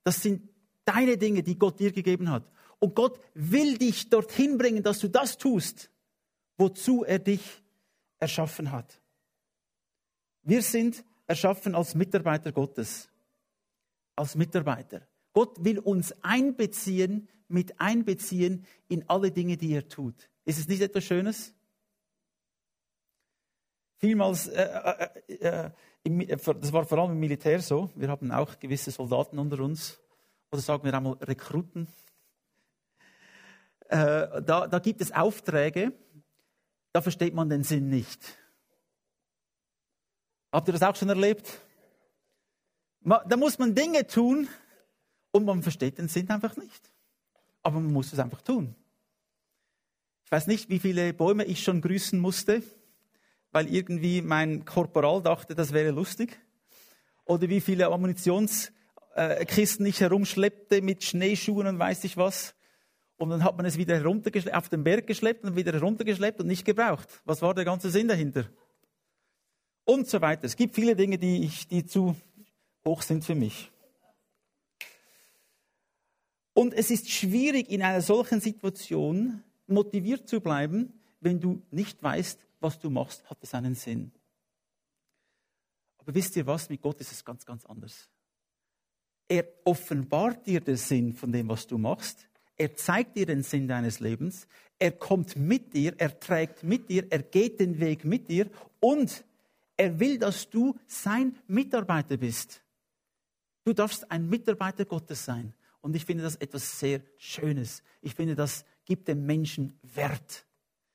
Das 0.03 0.21
sind 0.21 0.49
deine 0.83 1.17
Dinge, 1.17 1.43
die 1.43 1.57
Gott 1.57 1.79
dir 1.79 1.91
gegeben 1.91 2.29
hat. 2.29 2.43
Und 2.79 2.95
Gott 2.95 3.19
will 3.33 3.77
dich 3.77 4.09
dorthin 4.09 4.57
bringen, 4.57 4.83
dass 4.83 4.99
du 4.99 5.07
das 5.07 5.37
tust, 5.37 5.89
wozu 6.57 7.03
er 7.05 7.19
dich 7.19 7.63
erschaffen 8.19 8.71
hat. 8.71 8.99
Wir 10.43 10.61
sind 10.61 11.05
erschaffen 11.27 11.75
als 11.75 11.95
Mitarbeiter 11.95 12.51
Gottes. 12.51 13.09
Als 14.15 14.35
Mitarbeiter. 14.35 15.01
Gott 15.35 15.65
will 15.65 15.79
uns 15.79 16.15
einbeziehen, 16.23 17.27
mit 17.49 17.81
einbeziehen 17.81 18.65
in 18.87 19.03
alle 19.09 19.31
Dinge, 19.31 19.57
die 19.57 19.73
er 19.73 19.89
tut. 19.89 20.29
Ist 20.45 20.59
es 20.59 20.69
nicht 20.69 20.81
etwas 20.81 21.03
Schönes? 21.03 21.53
Vielmals, 23.97 24.47
äh, 24.47 25.11
äh, 25.27 25.33
äh, 25.33 25.71
im, 26.03 26.21
äh, 26.21 26.37
das 26.37 26.71
war 26.71 26.85
vor 26.85 26.99
allem 26.99 27.11
im 27.11 27.19
Militär 27.19 27.59
so, 27.59 27.91
wir 27.95 28.07
haben 28.07 28.31
auch 28.31 28.57
gewisse 28.59 28.91
Soldaten 28.91 29.37
unter 29.37 29.59
uns, 29.59 29.99
oder 30.53 30.61
sagen 30.61 30.85
wir 30.85 30.93
einmal 30.93 31.17
Rekruten. 31.21 31.89
Äh, 33.89 34.41
da, 34.41 34.67
da 34.67 34.79
gibt 34.79 35.01
es 35.01 35.11
Aufträge, 35.11 35.91
da 36.93 37.01
versteht 37.01 37.33
man 37.33 37.49
den 37.49 37.63
Sinn 37.63 37.89
nicht. 37.89 38.37
Habt 40.53 40.69
ihr 40.69 40.73
das 40.73 40.83
auch 40.83 40.95
schon 40.95 41.09
erlebt? 41.09 41.59
Da 43.01 43.35
muss 43.35 43.59
man 43.59 43.75
Dinge 43.75 44.07
tun 44.07 44.47
und 45.35 45.45
man 45.45 45.63
versteht 45.63 45.97
den 45.97 46.07
Sinn 46.07 46.29
einfach 46.29 46.55
nicht 46.57 46.91
aber 47.65 47.79
man 47.79 47.91
muss 47.91 48.13
es 48.13 48.19
einfach 48.19 48.41
tun. 48.41 48.75
Ich 50.23 50.31
weiß 50.31 50.45
nicht, 50.47 50.69
wie 50.69 50.79
viele 50.79 51.13
Bäume 51.13 51.45
ich 51.45 51.63
schon 51.63 51.81
grüßen 51.81 52.19
musste, 52.19 52.61
weil 53.51 53.73
irgendwie 53.73 54.21
mein 54.21 54.65
Korporal 54.65 55.23
dachte, 55.23 55.55
das 55.55 55.73
wäre 55.73 55.91
lustig. 55.91 56.39
Oder 57.25 57.49
wie 57.49 57.61
viele 57.61 57.87
Ammunitionskisten 57.87 59.85
ich 59.85 59.99
herumschleppte 59.99 60.83
mit 60.83 61.03
Schneeschuhen 61.03 61.65
und 61.65 61.79
weiß 61.79 62.03
ich 62.03 62.17
was. 62.17 62.53
Und 63.17 63.29
dann 63.31 63.43
hat 63.43 63.57
man 63.57 63.65
es 63.65 63.77
wieder 63.77 63.99
auf 64.53 64.69
den 64.69 64.83
Berg 64.83 65.07
geschleppt 65.07 65.43
und 65.43 65.55
wieder 65.55 65.73
heruntergeschleppt 65.73 66.41
und 66.41 66.47
nicht 66.47 66.65
gebraucht. 66.65 67.21
Was 67.25 67.41
war 67.41 67.55
der 67.55 67.65
ganze 67.65 67.89
Sinn 67.89 68.07
dahinter? 68.07 68.45
Und 69.85 70.07
so 70.07 70.21
weiter. 70.21 70.45
Es 70.45 70.55
gibt 70.55 70.75
viele 70.75 70.95
Dinge, 70.95 71.17
die, 71.17 71.45
ich, 71.45 71.67
die 71.67 71.85
zu 71.85 72.15
hoch 72.85 73.01
sind 73.01 73.23
für 73.23 73.35
mich. 73.35 73.71
Und 76.55 76.73
es 76.73 76.89
ist 76.89 77.09
schwierig, 77.09 77.69
in 77.69 77.81
einer 77.81 77.99
solchen 77.99 78.39
Situation 78.39 79.43
motiviert 79.67 80.29
zu 80.29 80.39
bleiben, 80.39 80.93
wenn 81.19 81.41
du 81.41 81.61
nicht 81.69 82.01
weißt, 82.01 82.39
was 82.61 82.79
du 82.79 82.89
machst, 82.89 83.29
hat 83.29 83.39
es 83.41 83.53
einen 83.53 83.75
Sinn. 83.75 84.13
Aber 85.97 86.15
wisst 86.15 86.37
ihr 86.37 86.47
was, 86.47 86.69
mit 86.69 86.81
Gott 86.81 87.01
ist 87.01 87.11
es 87.11 87.25
ganz, 87.25 87.45
ganz 87.45 87.65
anders. 87.65 88.09
Er 89.27 89.45
offenbart 89.65 90.47
dir 90.47 90.61
den 90.61 90.77
Sinn 90.77 91.11
von 91.11 91.29
dem, 91.33 91.49
was 91.49 91.67
du 91.67 91.77
machst. 91.77 92.25
Er 92.55 92.73
zeigt 92.73 93.17
dir 93.17 93.25
den 93.25 93.43
Sinn 93.43 93.67
deines 93.67 93.99
Lebens. 93.99 94.47
Er 94.79 94.93
kommt 94.93 95.35
mit 95.35 95.73
dir, 95.73 95.93
er 95.97 96.17
trägt 96.21 96.63
mit 96.63 96.87
dir, 96.87 97.05
er 97.09 97.23
geht 97.23 97.59
den 97.59 97.81
Weg 97.81 98.05
mit 98.05 98.29
dir 98.29 98.49
und 98.79 99.25
er 99.75 99.99
will, 99.99 100.19
dass 100.19 100.49
du 100.49 100.79
sein 100.87 101.35
Mitarbeiter 101.47 102.15
bist. 102.15 102.63
Du 103.65 103.73
darfst 103.73 104.09
ein 104.09 104.29
Mitarbeiter 104.29 104.85
Gottes 104.85 105.25
sein. 105.25 105.53
Und 105.85 105.95
ich 105.95 106.03
finde 106.03 106.23
das 106.23 106.35
etwas 106.37 106.79
sehr 106.79 106.99
Schönes. 107.19 107.83
Ich 108.01 108.15
finde, 108.15 108.33
das 108.33 108.65
gibt 108.85 109.07
dem 109.07 109.23
Menschen 109.27 109.77
Wert. 109.83 110.47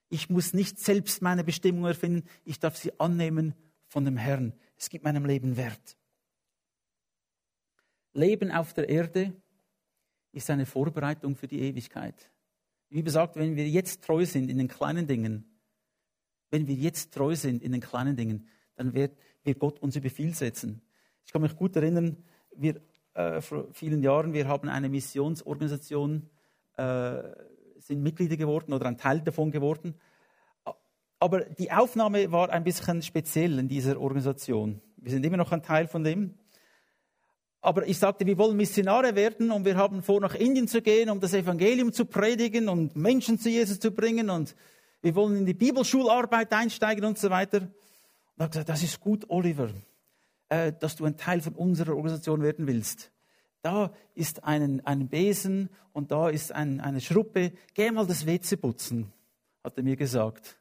Ich 0.09 0.29
muss 0.29 0.53
nicht 0.53 0.81
selbst 0.81 1.23
meine 1.23 1.45
Bestimmung 1.45 1.85
erfinden, 1.85 2.29
ich 2.45 2.59
darf 2.59 2.77
sie 2.77 2.99
annehmen 2.99 3.55
von 3.87 4.05
dem 4.05 4.17
Herrn. 4.17 4.53
Es 4.77 4.91
gibt 4.91 5.05
meinem 5.05 5.25
Leben 5.27 5.57
Wert. 5.57 5.97
Leben 8.15 8.51
auf 8.51 8.75
der 8.75 8.89
Erde 8.89 9.33
ist 10.33 10.51
eine 10.51 10.67
Vorbereitung 10.67 11.37
für 11.37 11.47
die 11.47 11.61
Ewigkeit. 11.61 12.29
Wie 12.89 13.05
gesagt, 13.05 13.37
wenn 13.37 13.55
wir 13.55 13.69
jetzt 13.69 14.03
treu 14.03 14.27
sind 14.27 14.51
in 14.51 14.59
den 14.59 14.67
kleinen 14.67 15.07
Dingen, 15.07 15.57
wenn 16.51 16.67
wir 16.67 16.75
jetzt 16.75 17.15
treu 17.15 17.37
sind 17.37 17.63
in 17.63 17.71
den 17.71 17.81
kleinen 17.81 18.17
Dingen, 18.17 18.49
dann 18.75 18.93
wird, 18.93 19.17
wird 19.45 19.61
Gott 19.61 19.79
uns 19.79 19.95
über 19.95 20.11
viel 20.11 20.35
setzen. 20.35 20.83
Ich 21.25 21.31
kann 21.31 21.43
mich 21.43 21.55
gut 21.55 21.77
erinnern, 21.77 22.17
wir 22.57 22.81
äh, 23.15 23.41
vor 23.41 23.67
vielen 23.73 24.03
Jahren. 24.03 24.33
Wir 24.33 24.47
haben 24.47 24.69
eine 24.69 24.89
Missionsorganisation, 24.89 26.29
äh, 26.77 27.23
sind 27.79 28.03
Mitglieder 28.03 28.37
geworden 28.37 28.73
oder 28.73 28.87
ein 28.87 28.97
Teil 28.97 29.21
davon 29.21 29.51
geworden. 29.51 29.95
Aber 31.19 31.41
die 31.41 31.71
Aufnahme 31.71 32.31
war 32.33 32.51
ein 32.51 32.65
bisschen 32.65 33.03
speziell 33.03 33.59
in 33.59 33.69
dieser 33.69 34.01
Organisation. 34.01 34.81
Wir 34.97 35.11
sind 35.11 35.25
immer 35.25 35.37
noch 35.37 35.53
ein 35.53 35.63
Teil 35.63 35.87
von 35.87 36.05
dem. 36.05 36.35
Aber 37.63 37.87
ich 37.87 37.99
sagte, 37.99 38.25
wir 38.25 38.39
wollen 38.39 38.57
Missionare 38.57 39.15
werden 39.15 39.51
und 39.51 39.67
wir 39.67 39.77
haben 39.77 40.03
vor, 40.03 40.21
nach 40.21 40.35
Indien 40.35 40.67
zu 40.67 40.81
gehen, 40.81 41.11
um 41.11 41.21
das 41.21 41.35
Evangelium 41.35 41.93
zu 41.93 42.07
predigen 42.07 42.71
und 42.71 42.97
Menschen 42.97 43.39
zu 43.39 43.51
Jesus 43.51 43.81
zu 43.81 43.91
bringen 43.91 44.31
und 44.31 44.57
wir 45.03 45.15
wollen 45.15 45.37
in 45.39 45.47
die 45.47 45.55
Bibelschularbeit 45.55 46.53
einsteigen 46.53 47.05
und 47.05 47.19
so 47.19 47.29
weiter. 47.29 47.59
Und 47.59 47.71
ich 48.37 48.41
habe 48.41 48.51
gesagt, 48.51 48.69
das 48.71 48.83
ist 48.83 49.01
gut, 49.01 49.27
Oliver 49.29 49.71
äh, 50.51 50.73
dass 50.79 50.97
du 50.97 51.07
ein 51.07 51.17
Teil 51.17 51.41
von 51.41 51.55
unserer 51.55 51.97
Organisation 51.97 52.43
werden 52.43 52.67
willst. 52.67 53.11
Da 53.63 53.93
ist 54.15 54.45
ein, 54.45 54.85
ein 54.85 55.09
Besen 55.09 55.71
und 55.93 56.11
da 56.11 56.29
ist 56.29 56.53
ein, 56.53 56.81
eine 56.81 57.01
Schruppe. 57.01 57.53
Geh 57.75 57.91
mal 57.91 58.07
das 58.07 58.27
WC 58.27 58.57
putzen, 58.57 59.13
hat 59.65 59.77
er 59.77 59.83
mir 59.83 59.97
gesagt. 59.97 60.59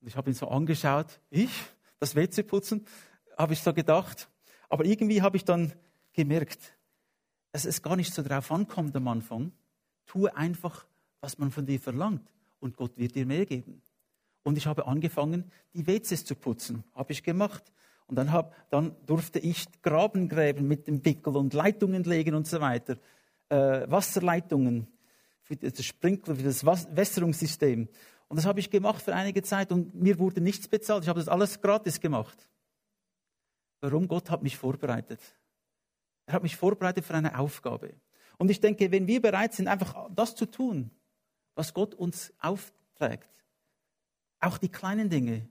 Und 0.00 0.08
ich 0.08 0.16
habe 0.16 0.30
ihn 0.30 0.34
so 0.34 0.48
angeschaut. 0.48 1.20
Ich? 1.28 1.50
Das 1.98 2.14
WC 2.14 2.42
putzen? 2.42 2.86
Habe 3.36 3.52
ich 3.52 3.60
so 3.60 3.72
gedacht. 3.72 4.28
Aber 4.68 4.84
irgendwie 4.84 5.22
habe 5.22 5.36
ich 5.36 5.44
dann 5.44 5.72
gemerkt, 6.12 6.76
dass 7.52 7.64
es 7.64 7.82
gar 7.82 7.96
nicht 7.96 8.14
so 8.14 8.22
drauf 8.22 8.50
ankommt 8.52 8.94
am 8.96 9.08
Anfang. 9.08 9.52
Tue 10.06 10.34
einfach, 10.36 10.86
was 11.20 11.38
man 11.38 11.50
von 11.50 11.66
dir 11.66 11.80
verlangt 11.80 12.30
und 12.60 12.76
Gott 12.76 12.96
wird 12.96 13.14
dir 13.14 13.26
mehr 13.26 13.46
geben. 13.46 13.82
Und 14.42 14.56
ich 14.56 14.66
habe 14.66 14.86
angefangen, 14.86 15.50
die 15.74 15.86
WCs 15.86 16.24
zu 16.24 16.34
putzen. 16.34 16.84
Habe 16.94 17.12
ich 17.12 17.22
gemacht. 17.22 17.72
Und 18.10 18.16
dann, 18.16 18.32
hab, 18.32 18.68
dann 18.70 18.96
durfte 19.06 19.38
ich 19.38 19.66
Graben 19.82 20.28
gräben 20.28 20.66
mit 20.66 20.88
dem 20.88 21.00
Pickel 21.00 21.36
und 21.36 21.54
Leitungen 21.54 22.02
legen 22.02 22.34
und 22.34 22.48
so 22.48 22.60
weiter. 22.60 22.96
Äh, 23.48 23.88
Wasserleitungen 23.88 24.88
für 25.42 25.54
das 25.54 25.84
Sprinkler, 25.84 26.34
für 26.34 26.42
das 26.42 26.66
Wässerungssystem. 26.66 27.88
Und 28.26 28.36
das 28.36 28.46
habe 28.46 28.58
ich 28.58 28.68
gemacht 28.68 29.00
für 29.00 29.14
einige 29.14 29.42
Zeit 29.42 29.70
und 29.70 29.94
mir 29.94 30.18
wurde 30.18 30.40
nichts 30.40 30.66
bezahlt. 30.66 31.04
Ich 31.04 31.08
habe 31.08 31.20
das 31.20 31.28
alles 31.28 31.60
gratis 31.60 32.00
gemacht. 32.00 32.48
Warum? 33.80 34.08
Gott 34.08 34.28
hat 34.28 34.42
mich 34.42 34.56
vorbereitet. 34.56 35.20
Er 36.26 36.34
hat 36.34 36.42
mich 36.42 36.56
vorbereitet 36.56 37.04
für 37.04 37.14
eine 37.14 37.38
Aufgabe. 37.38 37.94
Und 38.38 38.50
ich 38.50 38.60
denke, 38.60 38.90
wenn 38.90 39.06
wir 39.06 39.22
bereit 39.22 39.54
sind, 39.54 39.68
einfach 39.68 40.08
das 40.12 40.34
zu 40.34 40.46
tun, 40.46 40.90
was 41.54 41.74
Gott 41.74 41.94
uns 41.94 42.32
aufträgt, 42.40 43.44
auch 44.40 44.58
die 44.58 44.68
kleinen 44.68 45.10
Dinge, 45.10 45.48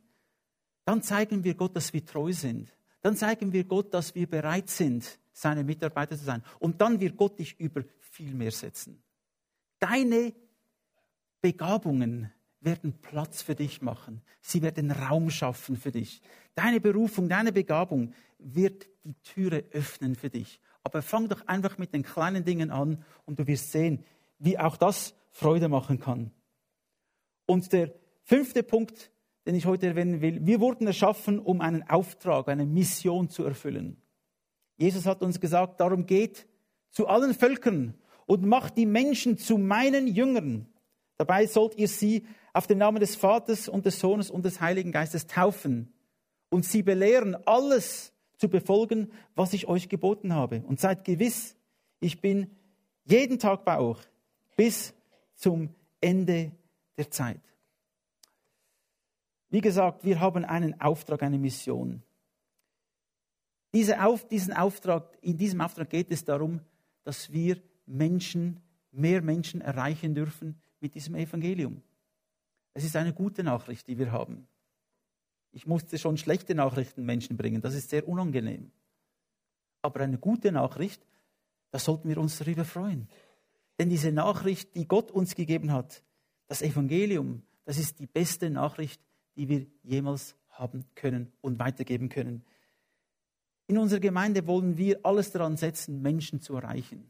dann 0.89 1.03
zeigen 1.03 1.43
wir 1.43 1.53
Gott, 1.53 1.75
dass 1.75 1.93
wir 1.93 2.03
treu 2.03 2.33
sind. 2.33 2.75
Dann 3.01 3.15
zeigen 3.15 3.53
wir 3.53 3.63
Gott, 3.63 3.93
dass 3.93 4.15
wir 4.15 4.25
bereit 4.25 4.71
sind, 4.71 5.19
seine 5.31 5.63
Mitarbeiter 5.63 6.17
zu 6.17 6.25
sein. 6.25 6.41
Und 6.57 6.81
dann 6.81 6.99
wird 6.99 7.15
Gott 7.15 7.37
dich 7.37 7.59
über 7.59 7.83
viel 7.99 8.33
mehr 8.33 8.49
setzen. 8.49 9.03
Deine 9.77 10.33
Begabungen 11.41 12.33
werden 12.59 12.93
Platz 12.93 13.43
für 13.43 13.53
dich 13.53 13.83
machen. 13.83 14.23
Sie 14.41 14.63
werden 14.63 14.89
Raum 14.89 15.29
schaffen 15.29 15.77
für 15.77 15.91
dich. 15.91 16.23
Deine 16.55 16.81
Berufung, 16.81 17.29
deine 17.29 17.51
Begabung 17.51 18.15
wird 18.39 18.87
die 19.03 19.13
Türe 19.21 19.65
öffnen 19.71 20.15
für 20.15 20.31
dich. 20.31 20.59
Aber 20.81 21.03
fang 21.03 21.29
doch 21.29 21.45
einfach 21.45 21.77
mit 21.77 21.93
den 21.93 22.01
kleinen 22.01 22.45
Dingen 22.45 22.71
an 22.71 23.05
und 23.25 23.37
du 23.37 23.45
wirst 23.45 23.71
sehen, 23.71 24.03
wie 24.39 24.57
auch 24.57 24.75
das 24.75 25.13
Freude 25.29 25.69
machen 25.69 25.99
kann. 25.99 26.31
Und 27.45 27.71
der 27.73 27.93
fünfte 28.23 28.63
Punkt, 28.63 29.11
den 29.49 29.55
ich 29.55 29.65
heute 29.65 29.87
erwähnen 29.87 30.21
will, 30.21 30.45
wir 30.45 30.59
wurden 30.59 30.85
erschaffen, 30.85 31.39
um 31.39 31.59
einen 31.59 31.81
Auftrag, 31.89 32.49
eine 32.49 32.67
Mission 32.67 33.29
zu 33.29 33.43
erfüllen. 33.43 33.97
Jesus 34.77 35.07
hat 35.07 35.23
uns 35.23 35.39
gesagt, 35.39 35.79
darum 35.79 36.05
geht 36.05 36.47
zu 36.91 37.07
allen 37.07 37.33
Völkern 37.33 37.95
und 38.27 38.45
macht 38.45 38.77
die 38.77 38.85
Menschen 38.85 39.39
zu 39.39 39.57
meinen 39.57 40.05
Jüngern. 40.05 40.67
Dabei 41.17 41.47
sollt 41.47 41.75
ihr 41.79 41.87
sie 41.87 42.27
auf 42.53 42.67
den 42.67 42.77
Namen 42.77 42.99
des 42.99 43.15
Vaters 43.15 43.67
und 43.67 43.87
des 43.87 43.99
Sohnes 43.99 44.29
und 44.29 44.45
des 44.45 44.61
Heiligen 44.61 44.91
Geistes 44.91 45.25
taufen 45.25 45.91
und 46.49 46.63
sie 46.63 46.83
belehren, 46.83 47.35
alles 47.47 48.13
zu 48.37 48.49
befolgen, 48.49 49.11
was 49.33 49.53
ich 49.53 49.67
euch 49.67 49.89
geboten 49.89 50.35
habe. 50.35 50.61
Und 50.67 50.79
seid 50.79 51.05
gewiss, 51.05 51.55
ich 52.01 52.21
bin 52.21 52.51
jeden 53.03 53.39
Tag 53.39 53.65
bei 53.65 53.79
euch 53.79 53.97
bis 54.55 54.93
zum 55.33 55.73
Ende 56.01 56.51
der 56.99 57.09
Zeit. 57.09 57.48
Wie 59.49 59.61
gesagt, 59.61 60.03
wir 60.03 60.19
haben 60.19 60.45
einen 60.45 60.79
Auftrag, 60.79 61.23
eine 61.23 61.39
Mission. 61.39 62.03
Diese 63.73 64.03
Auf, 64.03 64.27
diesen 64.27 64.53
Auftrag, 64.53 65.17
in 65.21 65.37
diesem 65.37 65.61
Auftrag 65.61 65.89
geht 65.89 66.11
es 66.11 66.23
darum, 66.23 66.61
dass 67.03 67.31
wir 67.31 67.61
Menschen, 67.85 68.59
mehr 68.91 69.21
Menschen 69.21 69.61
erreichen 69.61 70.13
dürfen 70.15 70.59
mit 70.79 70.95
diesem 70.95 71.15
Evangelium. 71.15 71.81
Es 72.73 72.83
ist 72.83 72.95
eine 72.95 73.13
gute 73.13 73.43
Nachricht, 73.43 73.87
die 73.87 73.97
wir 73.97 74.11
haben. 74.11 74.47
Ich 75.51 75.65
musste 75.65 75.97
schon 75.97 76.17
schlechte 76.17 76.53
Nachrichten 76.53 77.05
Menschen 77.05 77.35
bringen, 77.35 77.61
das 77.61 77.73
ist 77.73 77.89
sehr 77.89 78.07
unangenehm. 78.07 78.71
Aber 79.81 80.01
eine 80.01 80.17
gute 80.17 80.51
Nachricht, 80.51 81.01
da 81.71 81.79
sollten 81.79 82.09
wir 82.09 82.17
uns 82.17 82.37
darüber 82.37 82.65
freuen. 82.65 83.07
Denn 83.79 83.89
diese 83.89 84.11
Nachricht, 84.11 84.75
die 84.75 84.87
Gott 84.87 85.09
uns 85.09 85.35
gegeben 85.35 85.71
hat, 85.71 86.03
das 86.47 86.61
Evangelium, 86.61 87.43
das 87.65 87.77
ist 87.77 87.99
die 87.99 88.07
beste 88.07 88.49
Nachricht, 88.49 89.01
die 89.39 89.47
wir 89.47 89.65
jemals 89.83 90.35
haben 90.49 90.83
können 90.95 91.31
und 91.39 91.59
weitergeben 91.59 92.09
können. 92.09 92.43
In 93.67 93.77
unserer 93.77 94.01
Gemeinde 94.01 94.45
wollen 94.47 94.77
wir 94.77 94.99
alles 95.03 95.31
daran 95.31 95.55
setzen, 95.55 96.01
Menschen 96.01 96.41
zu 96.41 96.55
erreichen. 96.55 97.09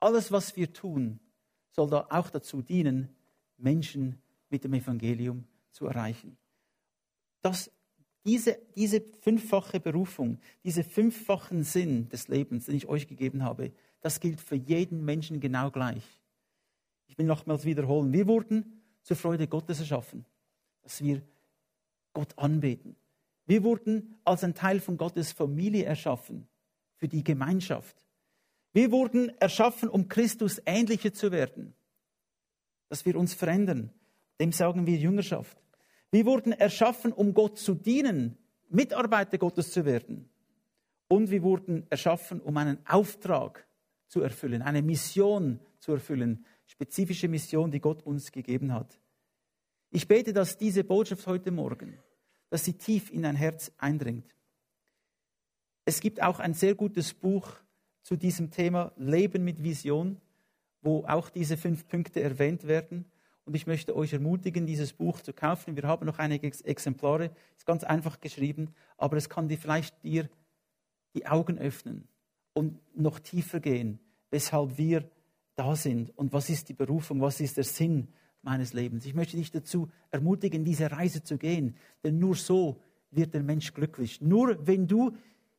Alles, 0.00 0.32
was 0.32 0.56
wir 0.56 0.72
tun, 0.72 1.20
soll 1.70 1.88
da 1.88 2.08
auch 2.10 2.30
dazu 2.30 2.62
dienen, 2.62 3.14
Menschen 3.58 4.20
mit 4.50 4.64
dem 4.64 4.74
Evangelium 4.74 5.44
zu 5.70 5.86
erreichen. 5.86 6.36
Das, 7.42 7.70
diese, 8.24 8.58
diese 8.74 9.00
fünffache 9.20 9.78
Berufung, 9.78 10.40
diese 10.64 10.82
fünffachen 10.82 11.62
Sinn 11.62 12.08
des 12.08 12.26
Lebens, 12.26 12.66
den 12.66 12.74
ich 12.74 12.88
euch 12.88 13.06
gegeben 13.06 13.44
habe, 13.44 13.70
das 14.00 14.18
gilt 14.18 14.40
für 14.40 14.56
jeden 14.56 15.04
Menschen 15.04 15.38
genau 15.38 15.70
gleich. 15.70 16.02
Ich 17.06 17.16
will 17.16 17.26
nochmals 17.26 17.64
wiederholen. 17.64 18.12
Wir 18.12 18.26
wurden 18.26 18.82
zur 19.02 19.16
Freude 19.16 19.46
Gottes 19.46 19.78
erschaffen, 19.78 20.24
dass 20.84 21.02
wir 21.02 21.22
Gott 22.12 22.38
anbeten. 22.38 22.94
Wir 23.46 23.62
wurden 23.62 24.14
als 24.24 24.44
ein 24.44 24.54
Teil 24.54 24.80
von 24.80 24.96
Gottes 24.96 25.32
Familie 25.32 25.84
erschaffen, 25.84 26.46
für 26.96 27.08
die 27.08 27.24
Gemeinschaft. 27.24 28.06
Wir 28.72 28.90
wurden 28.90 29.30
erschaffen, 29.40 29.88
um 29.88 30.08
Christus 30.08 30.60
ähnlicher 30.64 31.12
zu 31.12 31.32
werden, 31.32 31.74
dass 32.88 33.04
wir 33.04 33.16
uns 33.16 33.34
verändern. 33.34 33.90
Dem 34.40 34.52
sagen 34.52 34.86
wir 34.86 34.96
Jüngerschaft. 34.96 35.56
Wir 36.10 36.26
wurden 36.26 36.52
erschaffen, 36.52 37.12
um 37.12 37.34
Gott 37.34 37.58
zu 37.58 37.74
dienen, 37.74 38.38
Mitarbeiter 38.68 39.38
Gottes 39.38 39.72
zu 39.72 39.84
werden. 39.84 40.28
Und 41.08 41.30
wir 41.30 41.42
wurden 41.42 41.86
erschaffen, 41.90 42.40
um 42.40 42.56
einen 42.56 42.78
Auftrag 42.86 43.66
zu 44.08 44.22
erfüllen, 44.22 44.62
eine 44.62 44.82
Mission 44.82 45.60
zu 45.78 45.92
erfüllen, 45.92 46.44
spezifische 46.66 47.28
Mission, 47.28 47.70
die 47.70 47.80
Gott 47.80 48.02
uns 48.02 48.32
gegeben 48.32 48.72
hat. 48.72 48.98
Ich 49.94 50.08
bete, 50.08 50.32
dass 50.32 50.58
diese 50.58 50.82
Botschaft 50.82 51.26
heute 51.28 51.52
Morgen 51.52 51.98
dass 52.54 52.64
sie 52.64 52.74
tief 52.74 53.10
in 53.10 53.22
dein 53.22 53.34
Herz 53.34 53.72
eindringt. 53.78 54.32
Es 55.86 55.98
gibt 55.98 56.22
auch 56.22 56.38
ein 56.38 56.54
sehr 56.54 56.76
gutes 56.76 57.12
Buch 57.12 57.50
zu 58.02 58.14
diesem 58.14 58.52
Thema 58.52 58.92
Leben 58.96 59.42
mit 59.42 59.64
Vision, 59.64 60.20
wo 60.80 61.04
auch 61.04 61.30
diese 61.30 61.56
fünf 61.56 61.88
Punkte 61.88 62.22
erwähnt 62.22 62.68
werden. 62.68 63.06
Und 63.44 63.56
ich 63.56 63.66
möchte 63.66 63.96
euch 63.96 64.12
ermutigen, 64.12 64.66
dieses 64.66 64.92
Buch 64.92 65.20
zu 65.20 65.32
kaufen. 65.32 65.74
Wir 65.74 65.82
haben 65.88 66.06
noch 66.06 66.20
einige 66.20 66.46
Exemplare. 66.46 67.34
Ist 67.56 67.66
ganz 67.66 67.82
einfach 67.82 68.20
geschrieben, 68.20 68.72
aber 68.98 69.16
es 69.16 69.28
kann 69.28 69.48
dir 69.48 69.58
vielleicht 69.58 70.04
dir 70.04 70.30
die 71.14 71.26
Augen 71.26 71.58
öffnen 71.58 72.06
und 72.52 72.78
noch 72.96 73.18
tiefer 73.18 73.58
gehen, 73.58 73.98
weshalb 74.30 74.78
wir 74.78 75.10
da 75.56 75.74
sind 75.74 76.16
und 76.16 76.32
was 76.32 76.50
ist 76.50 76.68
die 76.68 76.74
Berufung, 76.74 77.20
was 77.20 77.40
ist 77.40 77.56
der 77.56 77.64
Sinn 77.64 78.12
meines 78.44 78.72
Lebens. 78.72 79.06
Ich 79.06 79.14
möchte 79.14 79.36
dich 79.36 79.50
dazu 79.50 79.90
ermutigen, 80.10 80.64
diese 80.64 80.90
Reise 80.90 81.22
zu 81.22 81.38
gehen, 81.38 81.76
denn 82.02 82.18
nur 82.18 82.34
so 82.34 82.80
wird 83.10 83.34
der 83.34 83.42
Mensch 83.42 83.72
glücklich. 83.74 84.20
Nur 84.20 84.66
wenn 84.66 84.86
du 84.86 85.16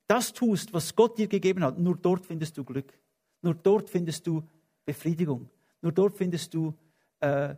das 0.07 0.33
tust, 0.33 0.73
was 0.73 0.95
Gott 0.95 1.17
dir 1.17 1.27
gegeben 1.27 1.63
hat, 1.63 1.79
nur 1.79 1.97
dort 1.97 2.25
findest 2.25 2.57
du 2.57 2.63
Glück. 2.63 2.93
Nur 3.41 3.55
dort 3.55 3.89
findest 3.89 4.27
du 4.27 4.43
Befriedigung. 4.85 5.49
Nur 5.81 5.91
dort 5.91 6.15
findest 6.15 6.53
du 6.53 6.73
äh, 7.19 7.55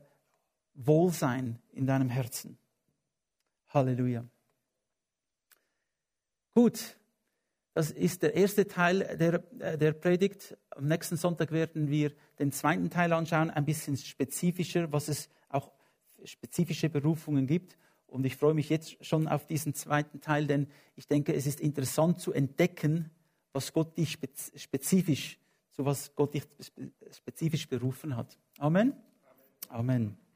Wohlsein 0.73 1.59
in 1.73 1.85
deinem 1.85 2.09
Herzen. 2.09 2.57
Halleluja. 3.69 4.25
Gut, 6.53 6.96
das 7.77 7.91
ist 7.91 8.23
der 8.23 8.33
erste 8.33 8.67
Teil 8.67 9.17
der, 9.17 9.43
äh, 9.59 9.77
der 9.77 9.91
Predigt. 9.91 10.57
Am 10.71 10.87
nächsten 10.87 11.15
Sonntag 11.15 11.51
werden 11.51 11.91
wir 11.91 12.11
den 12.39 12.51
zweiten 12.51 12.89
Teil 12.89 13.13
anschauen, 13.13 13.51
ein 13.51 13.65
bisschen 13.65 13.95
spezifischer, 13.97 14.91
was 14.91 15.09
es 15.09 15.29
auch 15.47 15.71
spezifische 16.23 16.89
Berufungen 16.89 17.45
gibt. 17.45 17.77
Und 18.07 18.25
ich 18.25 18.35
freue 18.35 18.55
mich 18.55 18.69
jetzt 18.69 19.05
schon 19.05 19.27
auf 19.27 19.45
diesen 19.45 19.75
zweiten 19.75 20.21
Teil, 20.21 20.47
denn 20.47 20.65
ich 20.95 21.07
denke, 21.07 21.35
es 21.35 21.45
ist 21.45 21.59
interessant 21.59 22.19
zu 22.19 22.33
entdecken, 22.33 23.11
was 23.53 23.71
Gott 23.73 23.95
dich 23.95 24.17
spezifisch, 24.55 25.37
zu 25.69 25.85
was 25.85 26.15
Gott 26.15 26.33
dich 26.33 26.47
spezifisch 27.11 27.69
berufen 27.69 28.17
hat. 28.17 28.39
Amen. 28.57 28.93
Amen. 29.69 30.01
Amen. 30.01 30.26